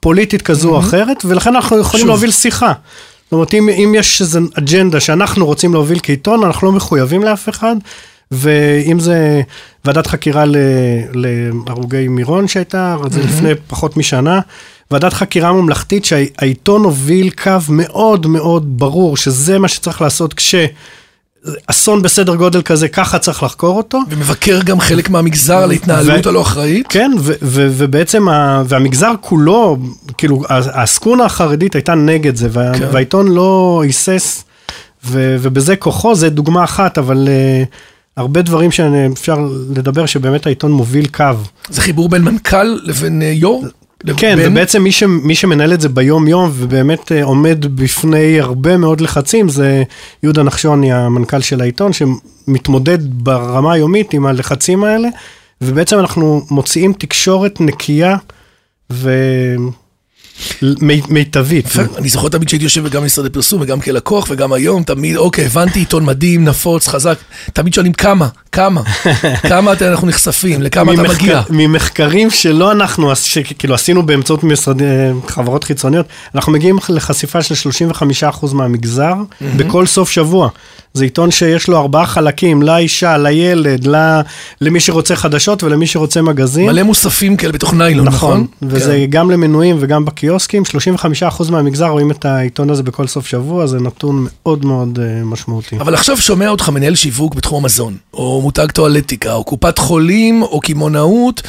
פוליטית 0.00 0.42
כזו 0.42 0.70
או 0.70 0.78
אחרת, 0.78 1.24
ולכן 1.24 1.54
אנחנו 1.54 1.78
יכולים 1.78 2.00
שוב. 2.00 2.08
להוביל 2.08 2.30
שיחה. 2.30 2.72
זאת 3.24 3.32
אומרת, 3.32 3.54
אם, 3.54 3.68
אם 3.68 3.94
יש 3.98 4.20
איזו 4.20 4.40
אג'נדה 4.58 5.00
שאנחנו 5.00 5.46
רוצים 5.46 5.72
להוביל 5.72 5.98
כעיתון, 6.02 6.44
אנחנו 6.44 6.66
לא 6.66 6.72
מחויבים 6.72 7.22
לאף 7.22 7.48
אחד, 7.48 7.76
ואם 8.30 9.00
זה 9.00 9.42
ועדת 9.84 10.06
חקירה 10.06 10.44
להרוגי 11.12 12.08
מירון 12.08 12.48
שהייתה, 12.48 12.96
זה 13.10 13.20
לפני 13.20 13.50
פחות 13.66 13.96
משנה, 13.96 14.40
ועדת 14.90 15.12
חקירה 15.12 15.52
ממלכתית 15.52 16.04
שהעיתון 16.04 16.84
הוביל 16.84 17.30
קו 17.30 17.52
מאוד 17.68 18.26
מאוד 18.26 18.78
ברור, 18.78 19.16
שזה 19.16 19.58
מה 19.58 19.68
שצריך 19.68 20.00
לעשות 20.02 20.34
כש... 20.34 20.54
אסון 21.66 22.02
בסדר 22.02 22.34
גודל 22.34 22.62
כזה, 22.62 22.88
ככה 22.88 23.18
צריך 23.18 23.42
לחקור 23.42 23.76
אותו. 23.76 23.98
ומבקר 24.08 24.60
גם 24.62 24.80
חלק 24.80 25.10
מהמגזר 25.10 25.56
על 25.56 25.70
ההתנהלות 25.70 26.26
ו- 26.26 26.28
הלא 26.28 26.42
אחראית. 26.42 26.86
כן, 26.88 27.10
ו- 27.20 27.32
ו- 27.42 27.68
ובעצם, 27.72 28.28
ה- 28.28 28.62
והמגזר 28.68 29.12
כולו, 29.20 29.76
כאילו, 30.18 30.42
העסקונה 30.48 31.24
החרדית 31.24 31.74
הייתה 31.74 31.94
נגד 31.94 32.36
זה, 32.36 32.48
וה- 32.52 32.78
כן. 32.78 32.88
והעיתון 32.92 33.28
לא 33.28 33.80
היסס, 33.84 34.44
ו- 35.06 35.36
ובזה 35.40 35.76
כוחו, 35.76 36.14
זה 36.14 36.30
דוגמה 36.30 36.64
אחת, 36.64 36.98
אבל 36.98 37.28
uh, 37.28 37.66
הרבה 38.16 38.42
דברים 38.42 38.70
שאפשר 38.70 39.38
לדבר 39.76 40.06
שבאמת 40.06 40.46
העיתון 40.46 40.72
מוביל 40.72 41.06
קו. 41.06 41.24
זה 41.68 41.80
חיבור 41.80 42.08
בין 42.08 42.22
מנכ"ל 42.22 42.78
לבין 42.82 43.22
אה, 43.22 43.26
יו"ר? 43.28 43.64
כן, 44.16 44.38
לבין- 44.38 44.52
ובעצם 44.52 44.82
מי, 44.82 44.92
ש, 44.92 45.02
מי 45.02 45.34
שמנהל 45.34 45.72
את 45.72 45.80
זה 45.80 45.88
ביום-יום 45.88 46.50
ובאמת 46.54 47.12
אה, 47.12 47.24
עומד 47.24 47.64
בפני 47.74 48.40
הרבה 48.40 48.76
מאוד 48.76 49.00
לחצים, 49.00 49.48
זה 49.48 49.82
יהודה 50.22 50.42
נחשוני, 50.42 50.92
המנכ"ל 50.92 51.40
של 51.40 51.60
העיתון, 51.60 51.90
שמתמודד 51.92 52.98
ברמה 53.24 53.72
היומית 53.72 54.12
עם 54.12 54.26
הלחצים 54.26 54.84
האלה, 54.84 55.08
ובעצם 55.60 55.98
אנחנו 55.98 56.42
מוציאים 56.50 56.92
תקשורת 56.92 57.60
נקייה 57.60 58.16
ומיטבית. 60.62 61.66
יפה, 61.66 61.82
אני 61.98 62.08
זוכר 62.08 62.28
תמיד 62.28 62.48
שהייתי 62.48 62.64
יושב 62.64 62.88
גם 62.88 63.02
במשרדי 63.02 63.30
פרסום 63.30 63.60
וגם 63.62 63.80
כלקוח 63.80 64.26
וגם 64.30 64.52
היום, 64.52 64.82
תמיד, 64.82 65.16
אוקיי, 65.16 65.46
הבנתי, 65.46 65.78
עיתון 65.78 66.04
מדהים, 66.04 66.44
נפוץ, 66.44 66.88
חזק, 66.88 67.18
תמיד 67.52 67.74
שואלים 67.74 67.92
כמה, 67.92 68.28
כמה, 68.52 68.82
כמה 69.48 69.72
אתה- 69.72 69.90
אנחנו 69.90 70.06
נחשפים, 70.08 70.62
לכמה 70.62 70.92
אתה 70.92 71.02
ממחקר- 71.02 71.22
מגיע. 71.22 71.42
ממחקרים 71.50 72.30
שלא 72.30 72.72
אנחנו, 72.72 73.16
שכאילו 73.16 73.74
עשינו 73.74 74.06
באמצעות 74.06 74.44
משרדי, 74.44 74.84
חברות 75.28 75.64
חיצוניות, 75.64 76.06
אנחנו 76.34 76.52
מגיעים 76.52 76.78
לחשיפה 76.88 77.42
של 77.42 77.54
35% 77.54 78.54
מהמגזר 78.54 79.14
בכל 79.56 79.86
סוף 79.86 80.10
שבוע. 80.10 80.48
זה 80.94 81.04
עיתון 81.04 81.30
שיש 81.30 81.68
לו 81.68 81.78
ארבעה 81.78 82.06
חלקים, 82.06 82.62
לאישה, 82.62 83.18
לילד, 83.18 83.86
ל- 83.86 84.20
למי 84.60 84.80
שרוצה 84.80 85.16
חדשות 85.16 85.62
ולמי 85.62 85.86
שרוצה 85.86 86.22
מגזין. 86.22 86.66
מלא 86.66 86.82
מוספים 86.82 87.36
כאלה 87.36 87.52
בתוך 87.52 87.74
ניילון, 87.74 88.06
נכון? 88.06 88.30
נכון, 88.30 88.46
וזה 88.70 88.92
כן. 88.92 89.06
גם 89.10 89.30
למנויים 89.30 89.76
וגם 89.80 90.04
בקיוסקים, 90.04 90.62
35% 90.66 91.50
מהמגזר 91.50 91.86
רואים 91.86 92.10
את 92.10 92.24
העיתון 92.24 92.70
הזה 92.70 92.82
בכל 92.82 93.06
סוף 93.06 93.26
שבוע, 93.26 93.66
זה 93.66 93.80
נתון 93.80 94.26
מאוד 94.42 94.64
מאוד 94.64 94.98
אה, 95.02 95.24
משמעותי. 95.24 95.76
אבל 95.80 95.94
עכשיו 95.94 96.16
שומע 96.16 96.48
אותך 96.48 96.68
מנהל 96.68 96.94
שיווק 96.94 97.34
בתחום 97.34 97.62
המזון, 97.64 97.96
או 98.14 98.40
מותג 98.48 98.70
טואלטיקה, 98.70 99.32
או 99.32 99.44
קופת 99.44 99.78
חולים, 99.78 100.42
או 100.42 100.60
קמעונאות, 100.60 101.42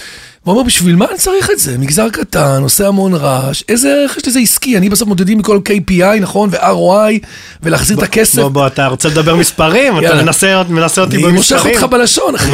ואומר, 0.46 0.64
בשביל 0.64 0.96
מה 0.96 1.06
אני 1.10 1.18
צריך 1.18 1.50
את 1.52 1.60
זה? 1.60 1.78
מגזר 1.78 2.10
קטן, 2.10 2.62
עושה 2.62 2.88
המון 2.88 3.14
רעש, 3.14 3.64
איזה 3.70 3.90
ערך 3.90 4.18
יש 4.18 4.28
לזה 4.28 4.40
עסקי? 4.40 4.78
אני 4.78 4.90
בסוף 4.90 5.08
מודדים 5.08 5.38
מכל 5.38 5.60
KPI, 5.66 6.20
נכון? 6.22 6.50
ו-ROI, 6.52 7.26
ולהחזיר 7.64 7.98
את 7.98 8.04
הכסף. 8.04 8.42
בוא, 8.42 8.50
בוא, 8.50 8.68
אתה 8.68 8.88
רוצה 8.88 9.10
לדבר 9.10 9.36
מספרים? 9.36 10.00
אתה. 10.00 10.16
מנסה 10.16 10.64
מנסה 10.70 11.02
אותי 11.02 11.16
אני 11.16 11.24
במספרים? 11.24 11.62
מושך 11.62 11.82
אותך 11.82 11.92
בלשון, 11.92 12.36
אחי. 12.36 12.52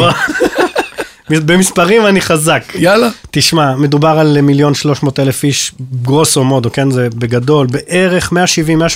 במספרים 1.46 2.06
אני 2.06 2.22
חזק. 2.22 2.64
יאללה. 2.76 3.10
תשמע, 3.32 3.76
מדובר 3.76 4.20
על 4.20 4.42
מיליון 4.42 4.74
שלוש 4.74 5.04
מאות 5.04 5.20
אלף 5.20 5.44
איש, 5.44 5.72
גרוסו 6.02 6.44
מודו, 6.44 6.72
כן? 6.72 6.92
זה 6.92 7.08
בגדול, 7.16 7.68
בערך 7.68 8.34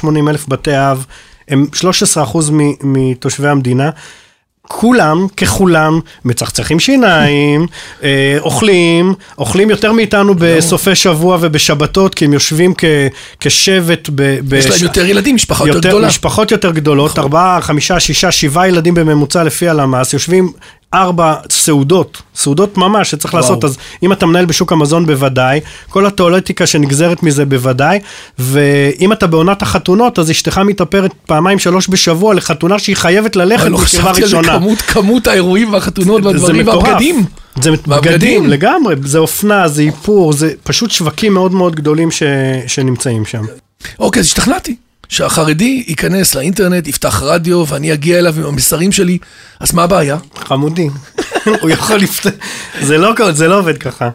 170-180 0.04 0.30
אלף 0.30 0.48
בתי 0.48 0.78
אב, 0.78 1.06
הם 1.48 1.66
13 1.74 2.24
אחוז 2.24 2.52
מתושבי 2.84 3.48
המדינה. 3.48 3.90
כולם, 4.72 5.28
ככולם, 5.38 6.00
מצחצחים 6.26 6.80
שיניים, 6.80 7.68
אה, 8.04 8.38
אוכלים, 8.40 9.14
אוכלים 9.38 9.70
יותר 9.70 9.92
מאיתנו 9.92 10.34
בסופי 10.38 10.96
שבוע 10.96 11.38
ובשבתות, 11.42 12.16
כי 12.16 12.26
הם 12.26 12.34
יושבים 12.34 12.74
כ, 12.78 12.84
כשבט. 13.40 14.10
ב, 14.16 14.40
ב, 14.50 14.54
יש 14.54 14.66
להם 14.66 14.80
יותר 14.84 15.06
ילדים, 15.06 15.36
משפחה 15.36 15.64
יותר 15.64 15.78
יותר, 15.78 15.90
גדולה. 15.90 16.08
משפחות 16.08 16.52
יותר 16.52 16.72
גדולות, 16.72 17.12
נכון. 17.12 17.24
ארבעה, 17.24 17.62
חמישה, 17.62 18.00
שישה, 18.00 18.32
שבעה 18.32 18.68
ילדים 18.68 18.94
בממוצע 18.94 19.44
לפי 19.44 19.70
הלמ"ס, 19.70 20.14
יושבים 20.14 20.52
ארבע 20.94 21.36
סעודות, 21.52 22.22
סעודות 22.36 22.78
ממש 22.78 23.12
שצריך 23.12 23.34
וואו. 23.34 23.44
לעשות, 23.44 23.64
אז 23.64 23.78
אם 24.04 24.12
אתה 24.12 24.26
מנהל 24.26 24.46
בשוק 24.46 24.72
המזון 24.72 25.06
בוודאי, 25.06 25.60
כל 25.90 26.06
התיאולטיקה 26.06 26.66
שנגזרת 26.68 27.24
מזה 27.24 27.46
בוודאי, 27.46 28.00
ואם 28.40 29.12
אתה 29.12 29.28
בעונת 29.28 29.62
החתונות, 29.62 30.20
אז 30.20 30.32
אשתך 30.32 30.58
מתאפרת 30.58 31.12
פעמיים 31.26 31.60
שלוש 31.60 31.88
בשבוע 31.90 32.34
לחתונה 32.34 32.80
שהיא 32.80 32.96
חייבת 32.96 33.36
ללכת 33.36 33.64
אני 33.64 33.72
לא 33.72 33.78
בקרבה 33.78 33.88
חשבתי 34.14 34.18
על 34.22 34.24
ראשונה. 34.24 34.60
כמות- 34.60 34.82
כמות 34.82 35.28
האירועים 35.28 35.74
והחתונות 35.74 36.24
והדברים. 36.26 36.68
והבגדים. 36.68 37.26
זה. 37.62 37.72
בגדים 37.88 38.48
לגמרי, 38.48 38.96
זה 39.04 39.18
אופנה, 39.18 39.68
זה 39.68 39.82
איפור, 39.82 40.34
זה 40.34 40.54
פשוט 40.64 40.92
שווקים 40.92 41.34
מאוד 41.34 41.52
מאוד 41.54 41.76
גדולים 41.76 42.12
ש... 42.12 42.24
שנמצאים 42.68 43.26
שם. 43.26 43.44
אוקיי, 44.00 44.20
אז 44.20 44.26
השתכנעתי. 44.26 44.76
שהחרדי 45.10 45.84
ייכנס 45.88 46.36
לאינטרנט, 46.36 46.88
יפתח 46.88 47.24
רדיו, 47.24 47.66
ואני 47.68 47.94
אגיע 47.94 48.20
אליו 48.20 48.36
עם 48.38 48.46
המסרים 48.46 48.92
שלי, 48.92 49.18
אז 49.60 49.74
מה 49.74 49.84
הבעיה? 49.84 50.18
חמודי, 50.36 50.90
הוא 51.62 51.70
יכול 51.70 51.96
לפתח, 51.96 52.30
זה 52.82 52.98
לא, 52.98 53.14
זה 53.32 53.48
לא 53.48 53.60
עובד 53.60 53.78
ככה. 53.78 54.10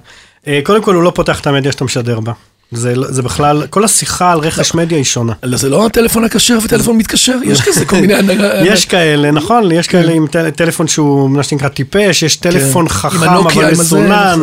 אה, 0.46 0.60
קודם 0.64 0.82
כל 0.82 0.94
הוא 0.94 1.02
לא 1.02 1.12
פותח 1.14 1.40
את 1.40 1.46
המדיה 1.46 1.72
שאתה 1.72 1.84
משדר 1.84 2.20
בה. 2.20 2.32
זה, 2.72 2.94
לא- 2.94 3.10
זה 3.10 3.22
בכלל, 3.22 3.66
כל 3.70 3.84
השיחה 3.84 4.32
על 4.32 4.38
רכש 4.38 4.74
מדיה 4.74 4.98
היא 4.98 5.04
שונה. 5.04 5.32
אלא 5.44 5.56
זה 5.56 5.68
לא 5.68 5.86
הטלפון 5.86 6.24
הכשר 6.24 6.58
וטלפון 6.64 6.96
מתקשר? 6.96 7.38
יש 7.44 7.60
כזה 7.60 7.84
כל 7.84 7.96
מיני... 7.96 8.14
יש 8.72 8.84
כאלה, 8.84 9.30
נכון, 9.30 9.72
יש 9.72 9.88
כאלה 9.88 10.12
עם 10.12 10.26
טל- 10.26 10.50
טלפון 10.50 10.88
שהוא 10.88 11.30
מה 11.30 11.42
שנקרא 11.42 11.68
טיפש, 11.68 12.22
יש 12.22 12.36
טלפון 12.36 12.72
כן. 12.72 12.78
עם 12.80 12.88
חכם 12.88 13.28
אבל 13.28 13.70
מסונן, 13.72 14.40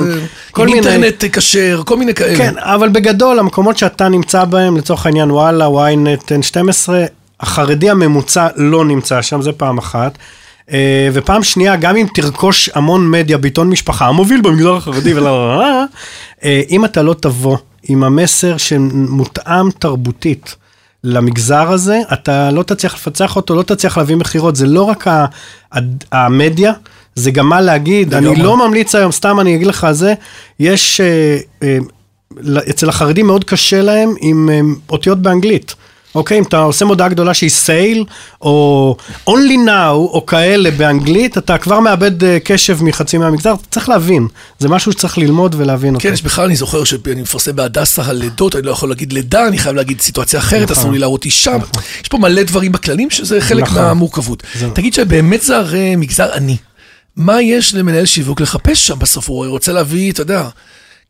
כל 0.51 0.61
עם 0.61 0.67
מיני, 0.73 0.87
אינטרנט 0.89 1.23
כשר, 1.37 1.81
כל 1.85 1.97
מיני 1.97 2.13
כאלה. 2.13 2.37
כן, 2.37 2.53
אבל 2.57 2.89
בגדול 2.89 3.39
המקומות 3.39 3.77
שאתה 3.77 4.09
נמצא 4.09 4.45
בהם, 4.45 4.77
לצורך 4.77 5.05
העניין 5.05 5.31
וואלה, 5.31 5.67
ynet, 5.67 6.25
N12, 6.27 6.89
החרדי 7.39 7.89
הממוצע 7.89 8.47
לא 8.55 8.85
נמצא 8.85 9.21
שם, 9.21 9.41
זה 9.41 9.51
פעם 9.51 9.77
אחת. 9.77 10.17
אה, 10.73 11.09
ופעם 11.13 11.43
שנייה, 11.43 11.75
גם 11.75 11.95
אם 11.95 12.07
תרכוש 12.13 12.69
המון 12.73 13.11
מדיה 13.11 13.37
בעיתון 13.37 13.69
משפחה, 13.69 14.07
המוביל 14.07 14.41
במגזר 14.41 14.75
החרדי 14.75 15.13
לא, 15.13 15.21
לא, 15.21 15.83
אה, 16.43 16.61
אם 16.69 16.85
אתה 16.85 17.01
לא 17.01 17.13
תבוא 17.19 17.57
עם 17.83 18.03
המסר 18.03 18.57
שמותאם 18.57 19.71
תרבותית 19.71 20.55
למגזר 21.03 21.71
הזה, 21.71 22.00
אתה 22.13 22.51
לא 22.51 22.63
תצליח 22.63 22.93
לפצח 22.93 23.35
אותו, 23.35 23.55
לא 23.55 23.61
תצליח 23.63 23.97
להביא 23.97 24.15
מכירות, 24.15 24.55
זה 24.55 24.67
לא 24.67 24.83
רק 24.83 25.07
ה- 25.07 25.25
המדיה, 26.11 26.73
זה 27.15 27.31
גם 27.31 27.50
מה 27.50 27.61
להגיד, 27.61 28.13
אני. 28.13 28.25
לא 28.43 28.67
ממליץ 28.67 28.95
היום, 28.95 29.11
סתם 29.11 29.39
אני 29.39 29.55
אגיד 29.55 29.67
לך 29.67 29.88
זה, 29.91 30.13
יש, 30.59 31.01
אה, 31.01 31.38
אה, 31.63 31.77
אצל 32.69 32.89
החרדים 32.89 33.27
מאוד 33.27 33.43
קשה 33.43 33.81
להם 33.81 34.13
עם 34.21 34.50
אה, 34.51 34.59
אותיות 34.89 35.21
באנגלית. 35.21 35.75
אוקיי, 36.15 36.38
אם 36.39 36.44
אתה 36.44 36.58
עושה 36.58 36.86
מודעה 36.86 37.10
גדולה 37.10 37.34
שהיא 37.34 37.50
סייל, 37.50 38.06
או 38.41 38.96
only 39.30 39.68
now, 39.68 39.94
או 39.94 40.25
כאלה 40.25 40.72
באנגלית, 40.72 41.38
אתה 41.38 41.58
כבר 41.58 41.80
מאבד 41.80 42.24
אה, 42.24 42.38
קשב 42.44 42.84
מחצי 42.84 43.18
מהמגזר, 43.18 43.53
צריך 43.72 43.89
להבין, 43.89 44.27
זה 44.60 44.70
משהו 44.70 44.91
שצריך 44.91 45.18
ללמוד 45.18 45.56
ולהבין 45.58 45.96
אותו. 45.96 46.03
כן, 46.03 46.13
יש 46.13 46.22
בכלל, 46.22 46.46
אני 46.46 46.56
זוכר 46.56 46.84
שאני 46.84 47.22
מפרסם 47.22 47.56
בהדסה 47.56 48.03
הלידות, 48.03 48.56
אני 48.56 48.65
לא 48.65 48.72
יכול 48.72 48.89
להגיד 48.89 49.13
לידה, 49.13 49.48
אני 49.48 49.58
חייב 49.58 49.75
להגיד 49.75 50.01
סיטואציה 50.01 50.39
אחרת, 50.39 50.72
נכון. 50.72 50.77
אסור 50.77 50.91
לי 50.91 51.00
להראות 51.00 51.25
אישה. 51.25 51.56
יש 52.01 52.08
פה 52.08 52.18
מלא 52.18 52.44
דברים 52.44 52.72
בכללים 52.72 53.10
שזה 53.10 53.41
חלק 53.41 53.63
נכון. 53.63 53.82
מהמורכבות. 53.82 54.44
תגיד 54.74 54.94
שבאמת 54.94 55.41
זה 55.41 55.58
הרי 55.58 55.96
מגזר 55.96 56.34
עני. 56.34 56.58
מה 57.15 57.41
יש 57.41 57.74
למנהל 57.74 58.06
שיווק 58.06 58.41
לחפש 58.41 58.88
שם 58.88 59.00
בסוף? 59.00 59.30
הוא 59.30 59.48
רוצה 59.48 59.72
להביא, 59.72 60.12
אתה 60.12 60.22
יודע, 60.22 60.48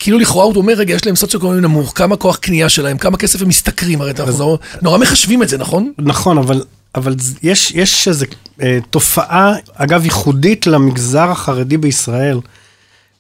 כאילו 0.04 0.20
לכאורה 0.20 0.46
הוא 0.46 0.56
אומר, 0.56 0.74
רגע, 0.74 0.94
יש 0.94 1.06
להם 1.06 1.16
סוציו-אקונומי 1.16 1.62
נמוך, 1.62 1.92
כמה 1.96 2.16
כוח 2.18 2.36
קנייה 2.36 2.70
שלהם, 2.70 2.98
כמה 2.98 3.18
כסף 3.18 3.42
הם 3.42 3.48
משתכרים, 3.50 4.02
הרי 4.02 4.12
אנחנו 4.20 4.38
נורא- 4.38 4.58
נורא 4.82 4.98
מחשבים 4.98 5.44
את 5.44 5.50
זה, 5.50 5.58
נכון? 5.58 5.92
נכון, 6.00 6.38
אבל, 6.38 6.64
אבל 6.96 7.16
יש, 7.44 7.72
יש 7.72 8.08
איזו 8.08 8.26
אה, 8.62 8.80
תופעה, 8.90 9.54
אגב, 9.76 10.06
ייחודית 10.06 10.68
למגזר 10.68 11.32
החרדי 11.32 11.78
בישראל, 11.78 12.40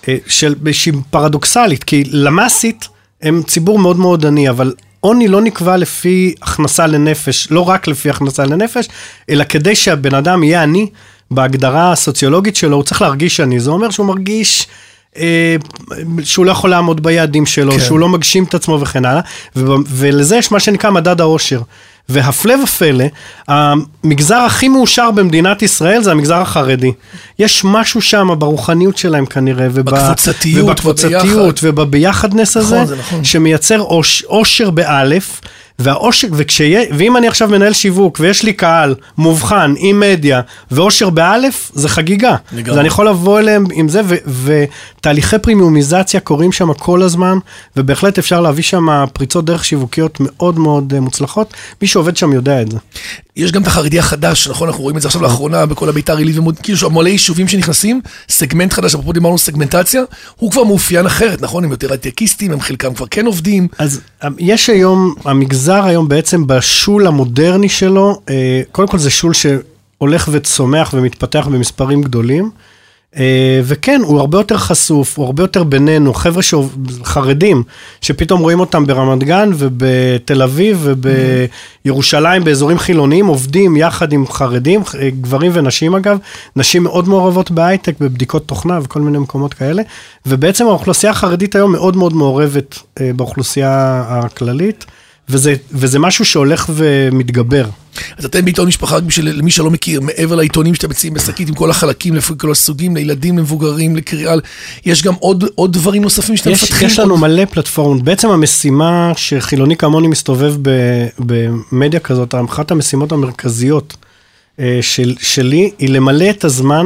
אה, 0.07 0.15
של, 0.27 0.55
שהיא 0.71 0.93
פרדוקסלית, 1.09 1.83
כי 1.83 2.03
למ"סית 2.11 2.87
הם 3.21 3.41
ציבור 3.47 3.79
מאוד 3.79 3.97
מאוד 3.97 4.25
עני, 4.25 4.49
אבל 4.49 4.73
עוני 4.99 5.27
לא 5.27 5.41
נקבע 5.41 5.77
לפי 5.77 6.35
הכנסה 6.41 6.87
לנפש, 6.87 7.47
לא 7.51 7.69
רק 7.69 7.87
לפי 7.87 8.09
הכנסה 8.09 8.45
לנפש, 8.45 8.85
אלא 9.29 9.43
כדי 9.43 9.75
שהבן 9.75 10.15
אדם 10.15 10.43
יהיה 10.43 10.63
עני, 10.63 10.87
בהגדרה 11.31 11.91
הסוציולוגית 11.91 12.55
שלו, 12.55 12.75
הוא 12.75 12.83
צריך 12.83 13.01
להרגיש 13.01 13.39
עני. 13.39 13.59
זה 13.59 13.69
אומר 13.71 13.89
שהוא 13.89 14.05
מרגיש... 14.05 14.67
אה, 15.17 15.55
שהוא 16.23 16.45
לא 16.45 16.51
יכול 16.51 16.69
לעמוד 16.69 17.03
ביעדים 17.03 17.45
שלו, 17.45 17.71
כן. 17.71 17.79
שהוא 17.79 17.99
לא 17.99 18.09
מגשים 18.09 18.43
את 18.43 18.53
עצמו 18.53 18.81
וכן 18.81 19.05
הלאה, 19.05 19.21
ולזה 19.89 20.35
יש 20.37 20.51
מה 20.51 20.59
שנקרא 20.59 20.89
מדד 20.91 21.21
העושר. 21.21 21.61
והפלא 22.09 22.53
ופלא, 22.63 23.05
המגזר 23.47 24.35
הכי 24.37 24.67
מאושר 24.67 25.11
במדינת 25.11 25.61
ישראל 25.61 26.03
זה 26.03 26.11
המגזר 26.11 26.41
החרדי. 26.41 26.91
יש 27.39 27.61
משהו 27.63 28.01
שם 28.01 28.27
ברוחניות 28.39 28.97
שלהם 28.97 29.25
כנראה, 29.25 29.67
וב- 29.71 29.79
בקבוצתיות, 29.81 30.65
ובקבוצתיות, 30.69 31.59
ובביחדנס 31.63 32.57
הזה, 32.57 32.75
נכון, 32.75 32.87
זה 32.87 32.95
נכון. 32.95 33.23
שמייצר 33.23 33.79
אוש, 33.81 34.23
אושר 34.23 34.69
באלף, 34.69 35.41
והאושר, 35.79 36.27
וכשיהיה, 36.31 36.81
ואם 36.97 37.17
אני 37.17 37.27
עכשיו 37.27 37.49
מנהל 37.49 37.73
שיווק, 37.73 38.17
ויש 38.19 38.43
לי 38.43 38.53
קהל 38.53 38.95
מובחן 39.17 39.73
עם 39.77 39.99
מדיה, 39.99 40.41
ואושר 40.71 41.09
באלף, 41.09 41.71
זה 41.73 41.89
חגיגה. 41.89 42.35
לגמרי. 42.51 42.71
אז 42.71 42.77
אני 42.77 42.87
יכול 42.87 43.07
לבוא 43.07 43.39
אליהם 43.39 43.65
עם 43.73 43.89
זה, 43.89 44.01
ותהליכי 44.43 45.39
פרימיומיזציה 45.39 46.19
קורים 46.19 46.51
שם 46.51 46.73
כל 46.73 47.01
הזמן, 47.01 47.37
ובהחלט 47.77 48.17
אפשר 48.17 48.41
להביא 48.41 48.63
שם 48.63 49.05
פריצות 49.13 49.45
דרך 49.45 49.65
שיווקיות 49.65 50.17
מאוד 50.19 50.59
מאוד 50.59 50.93
אה, 50.93 50.99
מוצלחות. 50.99 51.53
מי 51.81 51.87
שעובד 51.87 52.17
שם 52.17 52.33
יודע 52.33 52.61
את 52.61 52.71
זה. 52.71 52.77
יש 53.35 53.51
גם 53.51 53.61
את 53.61 53.67
החרדי 53.67 53.99
החדש, 53.99 54.47
נכון? 54.47 54.67
אנחנו 54.67 54.83
רואים 54.83 54.97
את 54.97 55.01
זה 55.01 55.07
עכשיו 55.07 55.21
לאחרונה 55.21 55.65
בכל 55.65 55.89
הביתר 55.89 56.17
עילית 56.17 56.37
ומוד, 56.37 56.59
כאילו 56.59 56.89
מלא 56.89 57.09
יישובים 57.09 57.47
שנכנסים, 57.47 58.01
סגמנט 58.29 58.73
חדש, 58.73 58.93
אפרופו 58.95 59.13
דיברנו 59.13 59.37
סגמנטציה, 59.37 60.03
הוא 60.35 60.51
כבר 60.51 60.63
מאופיין 60.63 61.05
אחרת, 61.05 61.41
נכון? 61.41 61.63
הם 61.63 61.71
יותר 61.71 61.91
הייטקיסטים, 61.91 62.51
הם 62.51 62.61
חלקם 62.61 62.93
כבר 62.93 63.05
כן 63.11 63.25
עובדים. 63.25 63.67
אז 63.77 64.01
אה, 64.23 64.29
יש 64.39 64.69
היום, 64.69 65.15
המגזר 65.25 65.85
היום 65.85 66.07
בעצם 66.07 66.47
בשול 66.47 67.07
המודרני 67.07 67.69
שלו, 67.69 68.21
אה, 68.29 68.61
קודם 68.71 68.87
כל 68.87 68.97
זה 68.97 69.09
שול 69.09 69.33
שהולך 69.33 70.29
וצומח 70.31 70.93
ומתפתח 70.93 71.47
במספרים 71.51 72.01
גדולים. 72.01 72.51
אה, 73.17 73.61
וכן, 73.63 74.01
הוא 74.03 74.19
הרבה 74.19 74.37
יותר 74.37 74.57
חשוף, 74.57 75.17
הוא 75.17 75.25
הרבה 75.25 75.43
יותר 75.43 75.63
בינינו, 75.63 76.13
חבר'ה 76.13 76.41
חרדים, 77.03 77.63
שפתאום 78.01 78.41
רואים 78.41 78.59
אותם 78.59 78.85
ברמת 78.85 79.23
גן 79.23 79.49
ובתל 79.57 80.41
אביב 80.41 80.87
ובירושלים, 81.85 82.43
באזורים 82.43 82.79
חילוניים, 82.79 83.27
עובדים 83.27 83.77
יחד 83.77 84.13
עם 84.13 84.27
חרדים, 84.27 84.81
אה, 84.99 85.09
גברים 85.21 85.51
ונשים 85.55 85.95
אגב, 85.95 86.17
נשים 86.55 86.83
מאוד 86.83 87.07
מעורבות 87.09 87.51
בהייטק, 87.51 87.93
בבדיקות 87.99 88.47
תוכנה 88.47 88.79
וכל 88.83 89.01
מיני 89.01 89.17
מקומות 89.17 89.53
כאלה, 89.53 89.83
ובעצם 90.25 90.67
האוכלוסייה 90.67 91.11
החרדית 91.11 91.55
היום 91.55 91.71
מאוד 91.71 91.97
מאוד 91.97 92.13
מעורבת 92.13 92.79
אה, 93.01 93.11
באוכלוסייה 93.15 94.03
הכללית, 94.07 94.85
וזה, 95.31 95.55
וזה 95.71 95.99
משהו 95.99 96.25
שהולך 96.25 96.65
ומתגבר. 96.69 97.65
אז 98.17 98.25
אתם 98.25 98.45
בעיתון 98.45 98.67
משפחה, 98.67 98.95
רק 98.95 99.03
בשביל 99.03 99.29
למי 99.29 99.51
שלא 99.51 99.71
מכיר, 99.71 100.01
מעבר 100.01 100.35
לעיתונים 100.35 100.75
שאתם 100.75 100.89
מציעים 100.89 101.13
בשקית 101.13 101.47
עם 101.47 101.55
כל 101.55 101.69
החלקים, 101.69 102.15
לפי 102.15 102.33
כל 102.37 102.51
הסוגים, 102.51 102.95
לילדים, 102.95 103.37
למבוגרים, 103.37 103.95
לקריאה, 103.95 104.33
יש 104.85 105.03
גם 105.03 105.13
עוד, 105.19 105.43
עוד 105.55 105.73
דברים 105.73 106.01
נוספים 106.01 106.37
שאתם 106.37 106.49
יש, 106.49 106.63
מפתחים? 106.63 106.87
יש 106.87 106.99
לנו 106.99 107.13
עוד... 107.13 107.21
מלא 107.21 107.45
פלטפורמות. 107.45 108.03
בעצם 108.03 108.29
המשימה 108.29 109.11
שחילוני 109.15 109.77
כמוני 109.77 110.07
מסתובב 110.07 110.55
ב, 110.61 110.69
במדיה 111.19 111.99
כזאת, 111.99 112.35
אחת 112.49 112.71
המשימות 112.71 113.11
המרכזיות 113.11 113.95
אה, 114.59 114.79
של, 114.81 115.15
שלי 115.19 115.71
היא 115.79 115.89
למלא 115.89 116.29
את 116.29 116.43
הזמן 116.43 116.85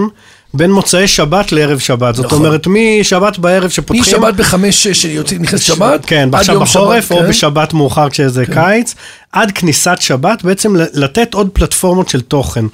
בין 0.55 0.71
מוצאי 0.71 1.07
שבת 1.07 1.51
לערב 1.51 1.79
שבת. 1.79 2.15
זאת 2.15 2.25
נכון. 2.25 2.37
אומרת, 2.45 2.67
משבת 2.67 3.37
בערב 3.37 3.69
שפותחים... 3.69 4.01
משבת 4.01 4.33
בחמש, 4.33 4.83
שש, 4.83 5.01
שיוצאים, 5.01 5.41
נכנס 5.41 5.61
שבת, 5.61 6.05
כן, 6.05 6.29
עד 6.33 6.35
עכשיו 6.35 6.55
יום 6.55 6.63
בחורף, 6.63 7.05
שבת, 7.05 7.17
או 7.17 7.23
כן. 7.23 7.29
בשבת 7.29 7.73
מאוחר 7.73 8.09
כשזה 8.09 8.45
קיץ, 8.45 8.95
עד 9.31 9.51
כניסת 9.51 9.97
שבת, 9.99 10.43
בעצם 10.43 10.75
לתת 10.93 11.33
עוד 11.33 11.49
פלטפורמות 11.53 12.09
של 12.09 12.21
תוכן. 12.21 12.65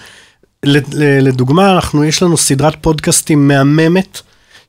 לדוגמה, 1.21 1.71
אנחנו, 1.71 2.03
יש 2.03 2.23
לנו 2.23 2.37
סדרת 2.37 2.75
פודקאסטים 2.81 3.47
מהממת. 3.47 4.21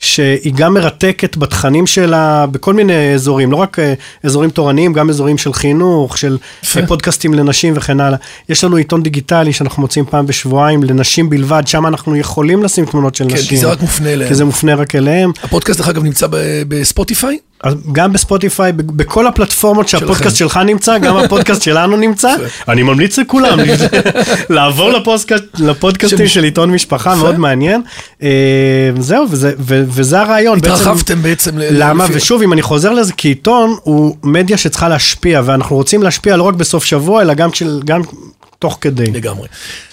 שהיא 0.03 0.53
גם 0.55 0.75
מרתקת 0.75 1.37
בתכנים 1.37 1.87
שלה 1.87 2.47
בכל 2.47 2.75
מיני 2.75 3.15
אזורים, 3.15 3.53
לא 3.53 3.57
רק 3.57 3.79
אה, 3.79 3.95
אזורים 4.23 4.51
תורניים, 4.51 4.93
גם 4.93 5.11
אזורים 5.11 5.39
של 5.39 5.53
חינוך, 5.53 6.19
של. 6.19 6.39
אה, 6.77 6.87
פודקאסטים 6.87 7.35
לנשים 7.35 7.75
וכן 7.77 8.01
הלאה. 8.01 8.19
יש 8.49 8.65
לנו 8.65 8.77
עיתון 8.77 9.03
דיגיטלי 9.03 9.53
שאנחנו 9.53 9.83
מוצאים 9.83 10.05
פעם 10.05 10.27
בשבועיים 10.27 10.83
לנשים 10.83 11.31
בלבד, 11.31 11.63
שם 11.67 11.87
אנחנו 11.87 12.17
יכולים 12.17 12.63
לשים 12.63 12.85
תמונות 12.85 13.15
של 13.15 13.29
כן, 13.29 13.35
נשים. 13.35 13.49
כי 13.49 13.57
זה 13.57 13.67
רק 13.67 13.81
מופנה 13.81 14.13
אליהם. 14.13 14.29
כי 14.29 14.35
זה 14.35 14.45
מופנה 14.45 14.75
רק 14.75 14.95
אליהם. 14.95 15.31
הפודקאסט, 15.43 15.79
דרך 15.81 15.89
אגב, 15.89 16.05
נמצא 16.05 16.27
ב- 16.27 16.63
בספוטיפיי? 16.69 17.39
אז 17.63 17.75
גם 17.93 18.13
בספוטיפיי, 18.13 18.73
בכל 18.73 19.27
הפלטפורמות 19.27 19.89
שהפודקאסט. 19.89 20.37
שלך 20.37 20.57
נמצא, 20.57 20.99
גם 20.99 21.17
הפודקאסט 21.17 21.63
שלנו 21.63 21.97
נמצא. 21.97 22.35
אני 22.69 22.83
ממליץ 22.83 23.19
לכולם 23.19 23.59
לעבור 24.51 24.91
לפודקאסט, 24.93 25.45
לפודקאסטים 25.59 26.29
של 26.29 26.45
עיתון 26.45 26.71
משפחה, 26.71 27.15
מאוד 27.15 27.39
מעניין. 27.39 27.83
אה, 28.23 28.29
זהו, 28.99 29.27
וזה- 29.31 30.21
הרעיון. 30.21 30.59
התרחבתם 30.59 31.23
בעצם. 31.23 31.51
למה? 31.57 32.07
ושוב, 32.13 32.43
אם 32.43 32.53
אני 32.53 32.63
חוזר 32.63 32.93
לזה, 32.93 33.13
כי 33.13 33.29
עיתון 33.29 33.77
הוא 33.83 34.17
מדיה 34.23 34.57
שצריכה 34.57 34.89
להשפיע, 34.89 35.43
ואנחנו 35.45 35.77
רוצים 35.77 36.03
להשפיע 36.03 36.37
לא 36.37 36.43
רק 36.43 36.55
בסוף 36.55 36.85
שבוע, 36.85 37.23
אלא 37.23 37.35
גם 37.35 37.51
תוך 38.59 38.79
כדי. 38.81 39.07
לגמרי. 39.07 39.49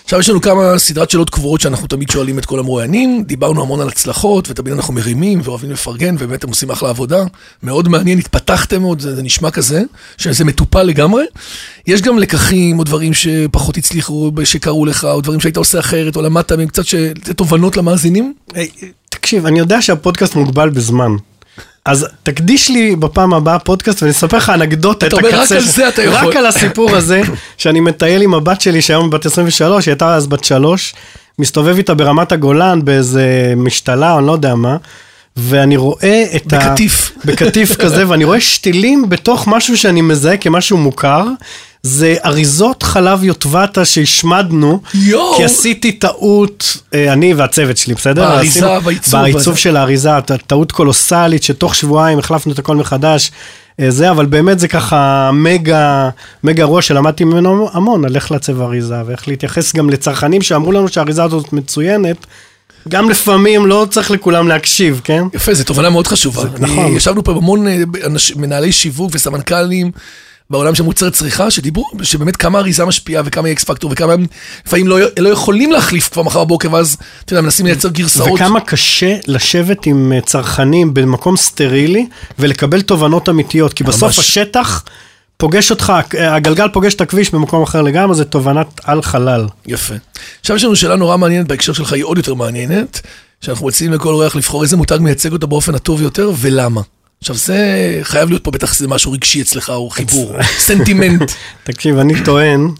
עכשיו 0.10 0.20
יש 0.20 0.30
לנו 0.30 0.42
כמה 0.42 0.78
סדרת 0.78 1.10
שאלות 1.10 1.30
קבועות 1.30 1.62
שאנחנו 1.62 1.88
תמיד 1.88 2.10
שואלים 2.10 2.40
את 2.40 2.46
כל 2.46 2.60
המרואיינים. 2.60 3.24
דיברנו 3.24 3.62
המון 3.62 3.82
על 3.82 3.88
הצלחות, 3.88 4.50
ותמיד 4.50 4.74
אנחנו 4.74 4.94
מרימים 4.94 5.42
ואוהבים 5.44 5.72
לפרגן, 5.72 6.16
ובאמת 6.20 6.44
הם 6.44 6.50
עושים 6.50 6.72
אחלה 6.72 6.90
עבודה. 6.90 7.24
מאוד 7.64 7.88
מעניין, 7.88 8.18
התפתחתם 8.20 8.82
מאוד, 8.82 9.00
זה, 9.00 9.16
זה 9.16 9.24
נשמע 9.24 9.52
כזה, 9.52 9.84
שזה 10.18 10.46
מטופל 10.46 10.84
לגמרי. 10.84 11.24
יש 11.88 12.02
גם 12.02 12.20
לקחים 12.20 12.80
או 12.80 12.84
דברים 12.84 13.14
שפחות 13.14 13.78
הצליחו, 13.78 14.32
שקרו 14.44 14.86
לך, 14.86 15.04
או 15.04 15.22
דברים 15.22 15.40
שהיית 15.40 15.58
עושה 15.58 15.80
אחרת, 15.80 16.16
או 16.16 16.22
למדת 16.22 16.52
מהם 16.52 16.68
קצת 16.68 16.86
ש... 16.86 16.96
תובנות 17.36 17.78
למאזינים. 17.78 18.34
היי, 18.54 18.70
תקשיב, 19.10 19.46
אני 19.46 19.60
יודע 19.60 19.82
שהפודקאסט 19.82 20.36
מוגבל 20.36 20.70
בזמן. 20.70 21.12
אז 21.90 22.08
תקדיש 22.24 22.70
לי 22.70 22.96
בפעם 22.96 23.34
הבאה 23.34 23.60
פודקאסט 23.60 24.02
ואני 24.02 24.12
אספר 24.12 24.38
לך 24.38 24.50
אנקדוטה, 24.50 25.08
אתה 25.08 25.16
את 25.16 25.24
אומר, 25.24 25.36
רק 25.36 25.42
הקצה 25.42 25.56
על 25.56 25.64
זה 25.64 25.88
אתה 25.88 26.04
יכול. 26.04 26.30
רק 26.30 26.36
על 26.36 26.46
הסיפור 26.46 26.96
הזה, 26.96 27.22
שאני 27.58 27.80
מטייל 27.80 28.22
עם 28.22 28.34
הבת 28.34 28.62
שלי 28.62 28.82
שהיום 28.82 29.10
בת 29.10 29.26
23, 29.26 29.86
היא 29.86 29.92
הייתה 29.92 30.16
אז 30.16 30.28
בת 30.28 30.44
3, 30.44 30.94
מסתובב 31.40 31.78
איתה 31.78 31.94
ברמת 31.94 32.32
הגולן 32.32 32.86
באיזה 32.86 33.54
משתלה 33.58 34.18
אני 34.18 34.28
לא 34.28 34.32
יודע 34.32 34.56
מה, 34.56 34.78
ואני 35.38 35.78
רואה 35.78 36.24
את 36.36 36.54
ה... 36.54 36.60
בקטיף. 36.60 37.12
בקטיף 37.26 37.76
כזה, 37.76 38.10
ואני 38.10 38.24
רואה 38.24 38.42
שתילים 38.42 39.10
בתוך 39.10 39.48
משהו 39.48 39.78
שאני 39.78 40.02
מזהה 40.02 40.38
כמשהו 40.38 40.78
מוכר. 40.78 41.26
זה 41.84 42.16
אריזות 42.26 42.84
חלב 42.84 43.24
יוטבתה 43.24 43.86
שהשמדנו, 43.86 44.82
יואו. 44.94 45.38
כי 45.38 45.44
עשיתי 45.44 45.92
טעות, 45.92 46.78
אה, 46.94 47.14
אני 47.14 47.34
והצוות 47.34 47.78
שלי, 47.78 47.94
בסדר? 47.94 48.22
באריזה, 48.30 48.80
בעיצוב, 48.80 49.22
בעיצוב. 49.22 49.58
של 49.58 49.78
האריזה, 49.78 50.10
טעות 50.48 50.72
קולוסלית, 50.72 51.44
שתוך 51.44 51.76
שבועיים 51.76 52.20
החלפנו 52.20 52.52
את 52.54 52.60
הכל 52.60 52.76
מחדש. 52.76 53.32
אה, 53.80 53.92
זה, 53.92 54.12
אבל 54.12 54.26
באמת 54.26 54.60
זה 54.60 54.68
ככה 54.68 55.30
מגה, 55.34 56.10
מגה 56.44 56.66
ראש 56.66 56.88
שלמדתי 56.88 57.24
ממנו 57.24 57.70
המון 57.74 58.06
על 58.06 58.16
איך 58.16 58.32
לעצב 58.32 58.62
אריזה, 58.62 58.96
ואיך 59.06 59.28
להתייחס 59.28 59.76
גם 59.76 59.90
לצרכנים 59.90 60.42
שאמרו 60.42 60.72
לנו 60.72 60.88
שהאריזה 60.88 61.24
הזאת 61.24 61.54
מצוינת. 61.54 62.26
גם 62.90 63.10
לפעמים 63.10 63.66
לא 63.66 63.88
צריך 63.92 64.12
לכולם 64.12 64.48
להקשיב, 64.48 65.02
כן? 65.04 65.24
יפה, 65.34 65.54
זו 65.54 65.64
תובנה 65.64 65.90
מאוד 65.90 66.08
חשובה. 66.08 66.42
זה- 66.42 66.50
נכון. 66.60 66.96
ישבנו 66.96 67.24
פה 67.24 67.32
המון 67.32 67.68
אה, 67.68 67.78
אנש- 68.06 68.34
מנהלי 68.38 68.72
שיווק 68.72 69.12
וסמנכ"לים 69.14 69.92
בעולם 70.50 70.76
של 70.76 70.84
מוצרי 70.84 71.12
צריכה, 71.12 71.52
שדיברו 71.52 71.86
שבאמת 72.04 72.36
כמה 72.36 72.60
אריזה 72.60 72.86
משפיעה 72.86 73.24
וכמה 73.26 73.48
היא 73.48 73.54
אקס 73.54 73.64
פקטור 73.64 73.92
וכמה 73.94 74.14
הם 74.14 74.26
לפעמים 74.66 74.88
לא, 74.88 74.98
לא 75.20 75.30
יכולים 75.30 75.72
להחליף 75.72 76.10
כבר 76.10 76.24
מחר 76.24 76.44
בבוקר, 76.44 76.74
ואז 76.74 76.98
אתה 77.26 77.34
יודע, 77.34 77.42
מנסים 77.42 77.66
לייצר 77.66 77.90
גרסאות. 77.90 78.30
וכמה 78.36 78.62
קשה 78.62 79.18
לשבת 79.28 79.86
עם 79.86 80.14
אה, 80.16 80.22
צרכנים 80.22 80.94
במקום 80.94 81.38
סטרילי 81.38 82.08
ולקבל 82.40 82.82
תובנות 82.82 83.30
אמיתיות, 83.30 83.74
כי 83.74 83.84
בסוף 83.84 84.04
ממש. 84.04 84.20
השטח 84.20 84.84
פוגש 85.38 85.72
אותך, 85.72 85.94
הגלגל 86.20 86.68
פוגש 86.74 86.94
את 86.94 87.02
הכביש 87.02 87.32
במקום 87.32 87.64
אחר 87.64 87.82
לגמרי, 87.82 88.16
זה 88.16 88.26
תובנת 88.26 88.68
על 88.84 89.02
חלל. 89.02 89.48
יפה. 89.68 89.96
עכשיו 90.40 90.56
יש 90.56 90.64
לנו 90.64 90.76
שאלה 90.76 90.96
נורא 90.96 91.18
מעניינת 91.18 91.48
בהקשר 91.48 91.74
שלך, 91.74 91.94
היא 91.94 92.04
עוד 92.04 92.18
יותר 92.18 92.34
מעניינת, 92.34 93.02
שאנחנו 93.42 93.68
מציעים 93.68 93.94
לכל 93.94 94.10
אורח 94.10 94.36
לבחור 94.36 94.64
איזה 94.64 94.78
מותג 94.78 94.98
מייצג 95.02 95.32
אותו 95.32 95.48
באופן 95.48 95.76
הטוב 95.76 96.02
יותר 96.02 96.32
ולמה. 96.38 96.82
עכשיו 97.22 97.36
זה 97.36 98.00
חייב 98.04 98.30
להיות 98.30 98.44
פה 98.44 98.52
בטח 98.52 98.74
איזה 98.74 98.88
משהו 98.88 99.12
רגשי 99.12 99.42
אצלך, 99.42 99.70
או 99.70 99.90
חיבור, 99.90 100.36
סנטימנט. 100.58 101.32
תקשיב, 101.64 101.98
אני 101.98 102.24
טוען 102.24 102.72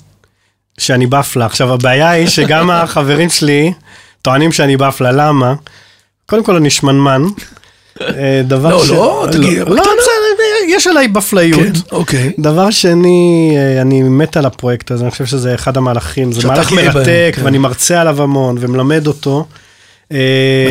שאני 0.78 1.08
באפלה. 1.08 1.46
עכשיו, 1.46 1.74
הבעיה 1.74 2.10
היא 2.10 2.28
שגם 2.28 2.72
החברים 2.72 3.30
שלי 3.30 3.74
טוענים 4.22 4.52
שאני 4.52 4.78
באפלה, 4.78 5.12
למה? 5.12 5.54
קודם 6.26 6.44
כל 6.44 6.56
אני 6.56 6.70
שמנמן. 6.70 7.24
אה, 8.02 8.42
דבר 8.48 8.70
לא, 8.70 8.86
ש... 8.86 8.90
לא, 8.90 9.28
תגיד, 9.32 9.58
לא, 9.58 9.66
בקטנה. 9.66 9.82
בסדר, 9.82 10.68
יש 10.68 10.88
עליי 10.88 11.08
בפליות. 11.08 11.62
כן, 11.62 11.72
אוקיי. 11.92 12.32
דבר 12.40 12.70
שני, 12.70 13.54
אה, 13.58 13.82
אני 13.82 14.04
מת 14.04 14.38
על 14.38 14.46
הפרויקט 14.46 14.92
הזה, 14.92 15.04
אני 15.04 15.12
חושב 15.12 15.26
שזה 15.26 15.56
אחד 15.56 15.78
המהלכים, 15.78 16.32
זה 16.32 16.48
מהלך 16.48 16.72
מרתק, 16.72 17.34
כן. 17.36 17.46
ואני 17.46 17.58
מרצה 17.58 18.02
עליו 18.02 18.22
המון 18.22 18.56
ומלמד 18.60 19.08
אותו. 19.08 19.46
אה, 20.12 20.18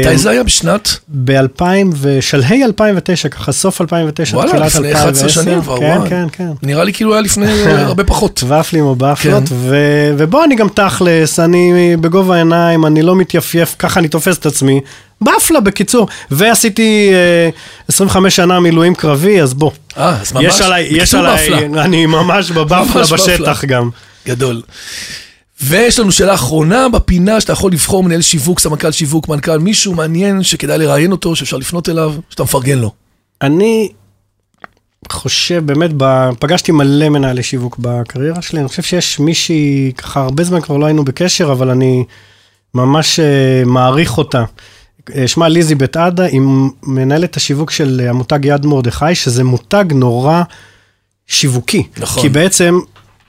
מתי 0.00 0.18
זה 0.18 0.30
היה? 0.30 0.42
בשנת? 0.42 0.98
ב-2000 1.08 1.62
ושלהי 2.00 2.64
2009, 2.64 3.28
ככה 3.28 3.52
סוף 3.52 3.80
2009, 3.80 4.36
וואלה, 4.36 4.50
תחילת 4.50 4.66
לפני 4.66 4.88
2010. 4.88 5.26
11 5.26 5.42
שנים 5.44 5.62
כבר, 5.62 5.78
כן, 5.78 5.96
וואי. 5.98 6.10
כן, 6.10 6.26
כן. 6.32 6.48
נראה 6.62 6.84
לי 6.84 6.92
כאילו 6.92 7.12
היה 7.12 7.20
לפני 7.22 7.46
הרבה 7.72 8.04
פחות. 8.04 8.42
ופלים 8.48 8.84
או 8.84 8.94
באפלות, 8.94 9.48
כן. 9.48 9.54
ו- 9.58 10.14
ובוא 10.18 10.44
אני 10.44 10.56
גם 10.56 10.68
תכלס, 10.68 11.40
אני 11.40 11.96
בגובה 12.00 12.34
העיניים, 12.34 12.86
אני 12.86 13.02
לא 13.02 13.16
מתייפייף, 13.16 13.76
ככה 13.78 14.00
אני 14.00 14.08
תופס 14.08 14.38
את 14.38 14.46
עצמי. 14.46 14.80
באפלה 15.20 15.60
בקיצור, 15.60 16.08
ועשיתי 16.30 17.10
אה, 17.12 17.50
25 17.88 18.36
שנה 18.36 18.60
מילואים 18.60 18.94
קרבי, 18.94 19.40
אז 19.42 19.54
בוא. 19.54 19.70
אה, 19.98 20.16
אז 20.20 20.32
ממש, 20.32 20.44
יש 20.44 20.60
עליי, 20.60 20.88
יש 20.90 21.14
עליי, 21.14 21.50
באפלה. 21.50 21.84
אני 21.84 22.06
ממש 22.06 22.50
בבאפלה 22.50 23.00
ממש 23.00 23.12
בשטח 23.12 23.38
באפלה. 23.40 23.68
גם. 23.68 23.90
גדול. 24.26 24.62
ויש 25.60 25.98
לנו 25.98 26.12
שאלה 26.12 26.34
אחרונה 26.34 26.88
בפינה, 26.88 27.40
שאתה 27.40 27.52
יכול 27.52 27.72
לבחור 27.72 28.02
מנהל 28.04 28.22
שיווק, 28.22 28.60
סמנכ"ל 28.60 28.90
שיווק, 28.90 29.28
מנכ"ל, 29.28 29.58
מישהו 29.58 29.94
מעניין 29.94 30.42
שכדאי 30.42 30.78
לראיין 30.78 31.12
אותו, 31.12 31.36
שאפשר 31.36 31.56
לפנות 31.56 31.88
אליו, 31.88 32.14
שאתה 32.30 32.42
מפרגן 32.42 32.78
לו. 32.78 32.92
אני 33.42 33.88
חושב, 35.12 35.62
באמת, 35.66 35.90
ב- 35.96 36.30
פגשתי 36.38 36.72
מלא 36.72 37.08
מנהלי 37.08 37.42
שיווק 37.42 37.76
בקריירה 37.78 38.42
שלי, 38.42 38.60
אני 38.60 38.68
חושב 38.68 38.82
שיש 38.82 39.20
מישהי, 39.20 39.92
ככה 39.98 40.20
הרבה 40.20 40.44
זמן 40.44 40.60
כבר 40.60 40.76
לא 40.76 40.86
היינו 40.86 41.04
בקשר, 41.04 41.52
אבל 41.52 41.70
אני 41.70 42.04
ממש 42.74 43.20
אה, 43.20 43.62
מעריך 43.66 44.18
אותה. 44.18 44.44
אה, 45.14 45.28
שמה 45.28 45.48
ליזי 45.48 45.74
בית 45.74 45.96
עדה, 45.96 46.24
היא 46.24 46.40
מנהלת 46.82 47.36
השיווק 47.36 47.70
של 47.70 48.00
אה, 48.04 48.10
המותג 48.10 48.44
יד 48.44 48.66
מרדכי, 48.66 49.14
שזה 49.14 49.44
מותג 49.44 49.84
נורא 49.90 50.42
שיווקי. 51.26 51.86
נכון. 51.96 52.22
כי 52.22 52.28
בעצם 52.28 52.78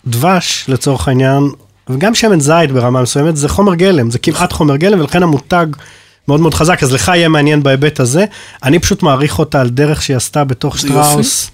דבש, 0.08 0.66
לצורך 0.68 1.08
העניין, 1.08 1.44
וגם 1.90 2.16
שמן 2.16 2.40
זית 2.40 2.72
ברמה 2.72 3.02
מסוימת, 3.02 3.38
זה 3.38 3.50
חומר 3.50 3.76
גלם, 3.76 4.12
זה 4.12 4.20
כמעט 4.20 4.54
חומר 4.54 4.76
גלם, 4.76 5.00
ולכן 5.00 5.24
המותג 5.24 5.66
מאוד 6.28 6.40
מאוד 6.40 6.54
חזק, 6.54 6.84
אז 6.84 6.92
לך 6.92 7.08
יהיה 7.08 7.30
מעניין 7.30 7.64
בהיבט 7.64 8.00
הזה. 8.00 8.26
אני 8.64 8.80
פשוט 8.80 9.04
מעריך 9.04 9.40
אותה 9.40 9.62
על 9.62 9.70
דרך 9.70 10.02
שהיא 10.02 10.18
עשתה 10.18 10.44
בתוך. 10.44 10.78
שטראוס. 10.78 11.52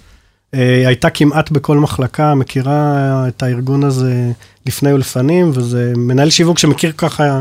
אה, 0.54 0.86
הייתה 0.86 1.10
כמעט 1.10 1.50
בכל 1.50 1.78
מחלקה, 1.78 2.34
מכירה 2.34 3.24
את 3.28 3.42
הארגון 3.42 3.84
הזה 3.84 4.30
לפני 4.66 4.92
ולפנים, 4.92 5.50
וזה 5.54 5.92
מנהל 5.96 6.30
שיווק 6.30 6.58
שמכיר 6.58 6.92
ככה 6.96 7.40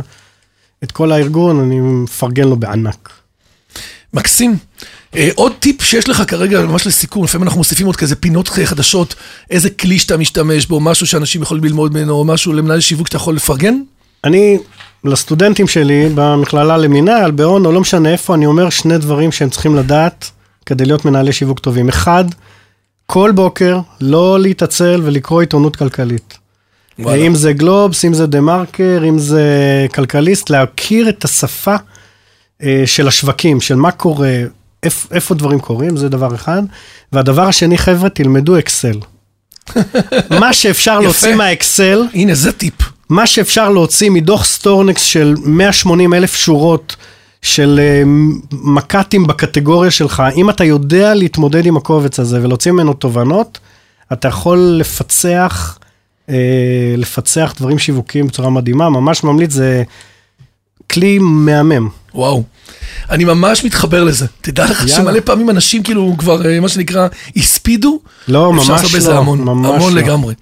את 0.84 0.92
כל 0.92 1.12
הארגון, 1.12 1.60
אני 1.60 1.80
מפרגן 1.80 2.48
לו 2.48 2.56
בענק. 2.56 3.10
מקסים. 4.16 4.58
אה, 5.16 5.30
עוד 5.36 5.54
טיפ 5.60 5.82
שיש 5.82 6.10
לך 6.10 6.24
כרגע, 6.28 6.62
ממש 6.62 6.88
לסיכום, 6.88 7.24
לפעמים 7.24 7.44
אנחנו 7.44 7.58
מוסיפים 7.60 7.86
עוד 7.86 7.96
כזה 7.96 8.16
פינות 8.16 8.48
חדשות, 8.48 9.16
איזה 9.52 9.70
כלי 9.70 10.00
שאתה 10.00 10.18
משתמש 10.18 10.66
בו, 10.66 10.80
משהו 10.80 11.08
שאנשים 11.08 11.42
יכולים 11.42 11.64
ללמוד 11.64 11.94
ממנו, 11.94 12.14
או 12.14 12.26
משהו 12.26 12.54
למנהל 12.54 12.80
שיווק 12.80 13.08
שאתה 13.08 13.18
יכול 13.18 13.36
לפרגן? 13.36 13.76
אני, 14.24 14.58
לסטודנטים 15.04 15.68
שלי 15.68 16.10
במכללה 16.16 16.78
למינהל, 16.78 17.32
בהון 17.32 17.66
או 17.66 17.72
לא 17.72 17.82
משנה 17.82 18.10
איפה, 18.10 18.36
אני 18.36 18.46
אומר 18.46 18.70
שני 18.70 18.98
דברים 18.98 19.32
שהם 19.32 19.50
צריכים 19.50 19.76
לדעת 19.76 20.32
כדי 20.66 20.86
להיות 20.86 21.06
מנהלי 21.06 21.34
שיווק 21.34 21.60
טובים. 21.60 21.90
אחד, 21.90 22.26
כל 23.06 23.32
בוקר 23.36 23.80
לא 24.02 24.40
להתעצל 24.40 25.02
ולקרוא 25.04 25.42
עיתונות 25.42 25.76
כלכלית. 25.76 26.38
וואלה. 27.00 27.24
אם 27.24 27.36
זה 27.36 27.54
גלובס, 27.54 28.06
אם 28.06 28.14
זה 28.14 28.26
דה 28.28 28.42
מרקר, 28.42 29.04
אם 29.10 29.20
זה 29.20 29.44
כלכליסט, 29.94 30.50
להכיר 30.50 31.10
את 31.10 31.26
השפה 31.26 31.76
של 32.86 33.08
השווקים, 33.08 33.62
של 33.62 33.76
מה 33.76 33.92
קורה, 33.92 34.42
איפ, 34.84 35.08
איפה 35.12 35.36
דברים 35.36 35.60
קורים, 35.60 35.98
זה 35.98 36.10
דבר 36.10 36.36
אחד. 36.36 36.64
והדבר 37.12 37.48
השני, 37.48 37.78
חבר'ה, 37.78 38.10
תלמדו 38.10 38.60
אקסל. 38.60 39.00
מה 40.40 40.54
שאפשר 40.54 41.00
להוציא. 41.00 41.36
מהאקסל, 41.36 42.04
הנה, 42.14 42.36
זה 42.36 42.52
טיפ. 42.52 42.74
מה 43.10 43.28
שאפשר 43.28 43.70
להוציא 43.70 44.10
מדוח 44.10 44.46
StoreNext 44.46 45.02
של 45.02 45.36
180 45.46 46.14
אלף 46.14 46.36
שורות 46.36 46.96
של 47.42 47.80
אה, 47.84 48.04
מק"טים 48.52 49.28
בקטגוריה 49.28 49.92
שלך, 49.92 50.24
אם 50.36 50.50
אתה 50.50 50.64
יודע 50.64 51.14
להתמודד 51.14 51.66
עם 51.66 51.78
הקובץ 51.78 52.20
הזה 52.20 52.44
ולהוציא 52.44 52.72
ממנו 52.72 52.94
תובנות, 52.94 53.60
אתה 54.14 54.28
יכול 54.28 54.58
לפצח, 54.58 55.80
אה, 56.30 56.36
לפצח 56.98 57.54
דברים 57.58 57.80
שיווקיים 57.80 58.28
בצורה 58.28 58.50
מדהימה, 58.50 58.90
ממש 58.90 59.24
ממליץ, 59.24 59.52
זה 59.52 59.84
כלי 60.92 61.20
מהמם. 61.20 61.90
וואו. 62.14 62.44
אני 63.10 63.24
ממש 63.24 63.64
מתחבר 63.64 64.04
לזה. 64.04 64.26
תדע 64.42 64.66
לך 64.66 64.80
יאללה. 64.82 64.96
שמלא 64.96 65.20
פעמים 65.26 65.50
אנשים 65.50 65.84
כאילו 65.84 66.16
כבר, 66.18 66.46
אה, 66.50 66.60
מה 66.60 66.70
שנקרא, 66.70 67.08
הספידו. 67.38 68.00
לא, 68.28 68.40
אפשר 68.50 68.52
ממש 68.52 68.70
לעשות 68.70 68.92
בזה 68.92 69.10
לא, 69.14 69.18
המון, 69.18 69.42
ממש 69.42 69.76
המון 69.76 69.94
לא. 69.96 70.02
לגמרי. 70.02 70.34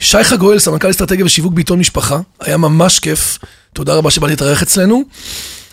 שי 0.00 0.24
חגואל, 0.24 0.58
סמנכ"ל 0.58 0.90
אסטרטגיה 0.90 1.24
ושיווק 1.24 1.52
בעיתון 1.52 1.78
משפחה, 1.78 2.18
היה 2.40 2.56
ממש 2.56 2.98
כיף. 2.98 3.38
תודה 3.72 3.94
רבה 3.94 4.10
שבאת 4.10 4.30
להתארח 4.30 4.62
אצלנו, 4.62 5.02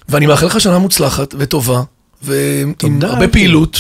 ואני 0.10 0.26
מאחל 0.26 0.46
לך 0.46 0.62
שנה 0.62 0.78
מוצלחת 0.80 1.36
וטובה, 1.38 1.82
ועם 2.24 2.74
הרבה. 3.02 3.28
פעילות. 3.28 3.78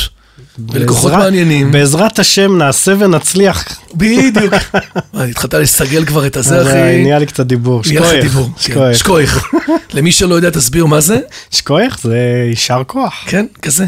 ולקוחות 0.70 1.12
בעזרת- 1.12 1.24
מעניינים. 1.24 1.72
בעזרת 1.72 2.20
השם 2.20 2.58
נעשה 2.58 2.94
ונצליח. 3.00 3.66
בדיוק. 3.96 4.54
התחלת 5.14 5.54
לסגל 5.54 6.06
כבר 6.06 6.28
את 6.28 6.38
הזה, 6.38 6.58
אה, 6.58 6.62
אחי? 6.62 7.04
נהיה 7.04 7.20
לי 7.20 7.26
קצת 7.26 7.46
דיבור. 7.46 7.84
שכוייך, 7.84 8.24
דיבור. 8.24 8.50
כן. 8.58 9.78
למי 9.94 10.12
שלא 10.12 10.36
יודע, 10.36 10.50
תסביר 10.50 10.86
מה 10.86 11.02
זה. 11.02 11.20
שכוייך 11.52 12.00
זה 12.04 12.46
יישר 12.50 12.82
כוח. 12.88 13.24
כן, 13.28 13.46
כזה. 13.62 13.86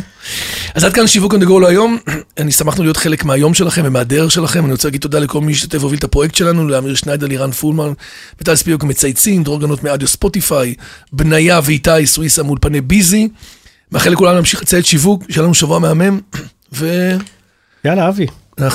אז 0.75 0.83
עד 0.83 0.93
כאן 0.93 1.07
שיווק 1.07 1.33
go 1.33 1.59
להיום. 1.61 1.97
אני 2.39 2.51
שמחנו 2.51 2.83
להיות 2.83 2.97
חלק 2.97 3.25
מהיום 3.25 3.53
שלכם 3.53 3.81
ומהדרך 3.85 4.31
שלכם. 4.31 4.65
אני 4.65 4.71
רוצה 4.71 4.87
להגיד 4.87 5.01
תודה 5.01 5.19
לכל 5.19 5.41
מי 5.41 5.53
שהשתתף 5.53 5.79
והוביל 5.79 5.99
את 5.99 6.03
הפרויקט 6.03 6.35
שלנו, 6.35 6.67
לאמיר 6.67 6.95
שניידר, 6.95 7.27
לירן 7.27 7.51
פולמן, 7.51 7.93
וטל 8.41 8.55
ספיוק 8.55 8.83
מצייצים, 8.83 9.43
דרור 9.43 9.61
גנות 9.61 9.83
מאדיו 9.83 10.07
ספוטיפיי, 10.07 10.73
בניה 11.13 11.59
ואיתי 11.63 12.05
סוויסה 12.05 12.43
מאולפני 12.43 12.81
ביזי. 12.81 13.29
מאחל 13.91 14.09
לכולנו 14.09 14.35
להמשיך 14.35 14.61
לציית 14.61 14.85
שיווק, 14.85 15.23
שיהיה 15.29 15.43
לנו 15.43 15.53
שבוע 15.53 15.79
מהמם, 15.79 16.19
ואנחנו... 16.71 17.25
יאללה, 17.85 18.09
אבי, 18.09 18.27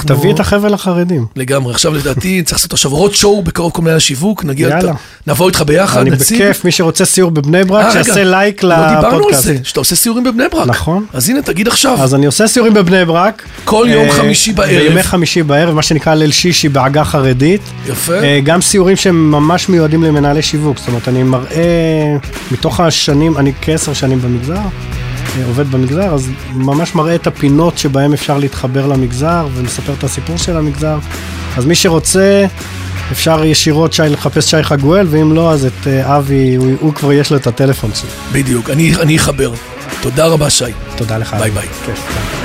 תביא 0.06 0.32
את 0.32 0.40
החבל 0.40 0.72
לחרדים. 0.72 1.26
לגמרי. 1.36 1.74
עכשיו 1.74 1.94
לדעתי 1.94 2.42
צריך 2.44 2.58
לעשות 2.58 2.72
עכשיו 2.72 2.90
roadshow 2.90 3.42
בקרב 3.42 3.72
כל 3.72 3.82
מנהלי 3.82 3.96
השיווק, 3.96 4.44
נגיע, 4.44 4.68
יאללה. 4.68 4.92
נבוא 5.26 5.48
איתך 5.48 5.62
ביחד, 5.66 6.00
אני 6.00 6.10
נציג. 6.10 6.42
בכיף, 6.42 6.64
מי 6.64 6.72
שרוצה 6.72 7.04
סיור 7.04 7.30
בבני 7.30 7.64
ברק, 7.64 7.84
אה, 7.84 7.92
שיעשה 7.92 8.24
לייק 8.24 8.62
לא 8.62 8.76
דיברנו 8.76 9.06
על 9.06 9.16
לפודקאסט. 9.16 9.42
זה, 9.42 9.56
שאתה 9.62 9.80
עושה 9.80 9.96
סיורים 9.96 10.24
בבני 10.24 10.44
ברק. 10.52 10.68
נכון. 10.68 11.06
אז 11.12 11.30
הנה, 11.30 11.42
תגיד 11.42 11.68
עכשיו. 11.68 12.02
אז 12.02 12.14
אני 12.14 12.26
עושה 12.26 12.46
סיורים 12.46 12.74
בבני 12.74 13.04
ברק. 13.04 13.42
כל 13.64 13.86
יום 13.88 14.04
אה, 14.04 14.12
חמישי 14.12 14.52
בערב. 14.52 14.88
בימי 14.88 15.02
חמישי 15.02 15.42
בערב, 15.42 15.74
מה 15.74 15.82
שנקרא 15.82 16.14
ליל 16.14 16.32
שישי 16.32 16.68
בעגה 16.68 17.04
חרדית. 17.04 17.60
יפה. 17.88 18.14
אה, 18.14 18.40
גם 18.44 18.60
סיורים 18.60 18.96
שהם 18.96 19.30
ממש 19.30 19.68
מיועדים 19.68 20.02
למנהלי 20.02 20.42
שיווק, 20.42 20.78
זאת 20.78 20.88
אומרת, 20.88 21.08
אני 21.08 21.22
מראה, 21.22 22.16
מתוך 22.50 22.80
השנים, 22.80 23.38
אני 23.38 23.52
כעשר 23.62 23.92
שנים 23.92 24.22
במגזר, 24.22 24.60
עובד 25.46 25.70
במגזר, 25.70 26.14
אז 26.14 26.30
ממש 26.54 26.94
מראה 26.94 27.14
את 27.14 27.26
הפינות 27.26 27.78
שבהם 27.78 28.12
אפשר 28.12 28.38
להתחבר 28.38 28.86
למגזר 28.86 29.48
ומספר 29.54 29.92
את 29.98 30.04
הסיפור 30.04 30.36
של 30.36 30.56
המגזר. 30.56 30.98
אז 31.56 31.66
מי 31.66 31.74
שרוצה, 31.74 32.46
אפשר 33.12 33.44
ישירות 33.44 33.92
שי 33.92 34.02
לחפש 34.02 34.50
שי 34.50 34.62
חגואל, 34.62 35.06
ואם 35.10 35.32
לא, 35.32 35.52
אז 35.52 35.66
את 35.66 35.86
אה, 35.86 36.16
אבי, 36.16 36.54
הוא, 36.54 36.70
הוא 36.80 36.94
כבר 36.94 37.12
יש 37.12 37.30
לו 37.30 37.36
את 37.36 37.46
הטלפון 37.46 37.90
שלי. 37.94 38.10
בדיוק, 38.32 38.70
אני 38.70 38.94
אני 38.96 39.16
אחבר. 39.16 39.52
תודה 40.00 40.26
רבה, 40.26 40.50
שי. 40.50 40.64
תודה 40.96 41.18
לך. 41.18 41.34
ביי. 41.34 41.50
ביי. 41.50 41.68
כיף, 41.86 41.86
ביי. 41.86 42.41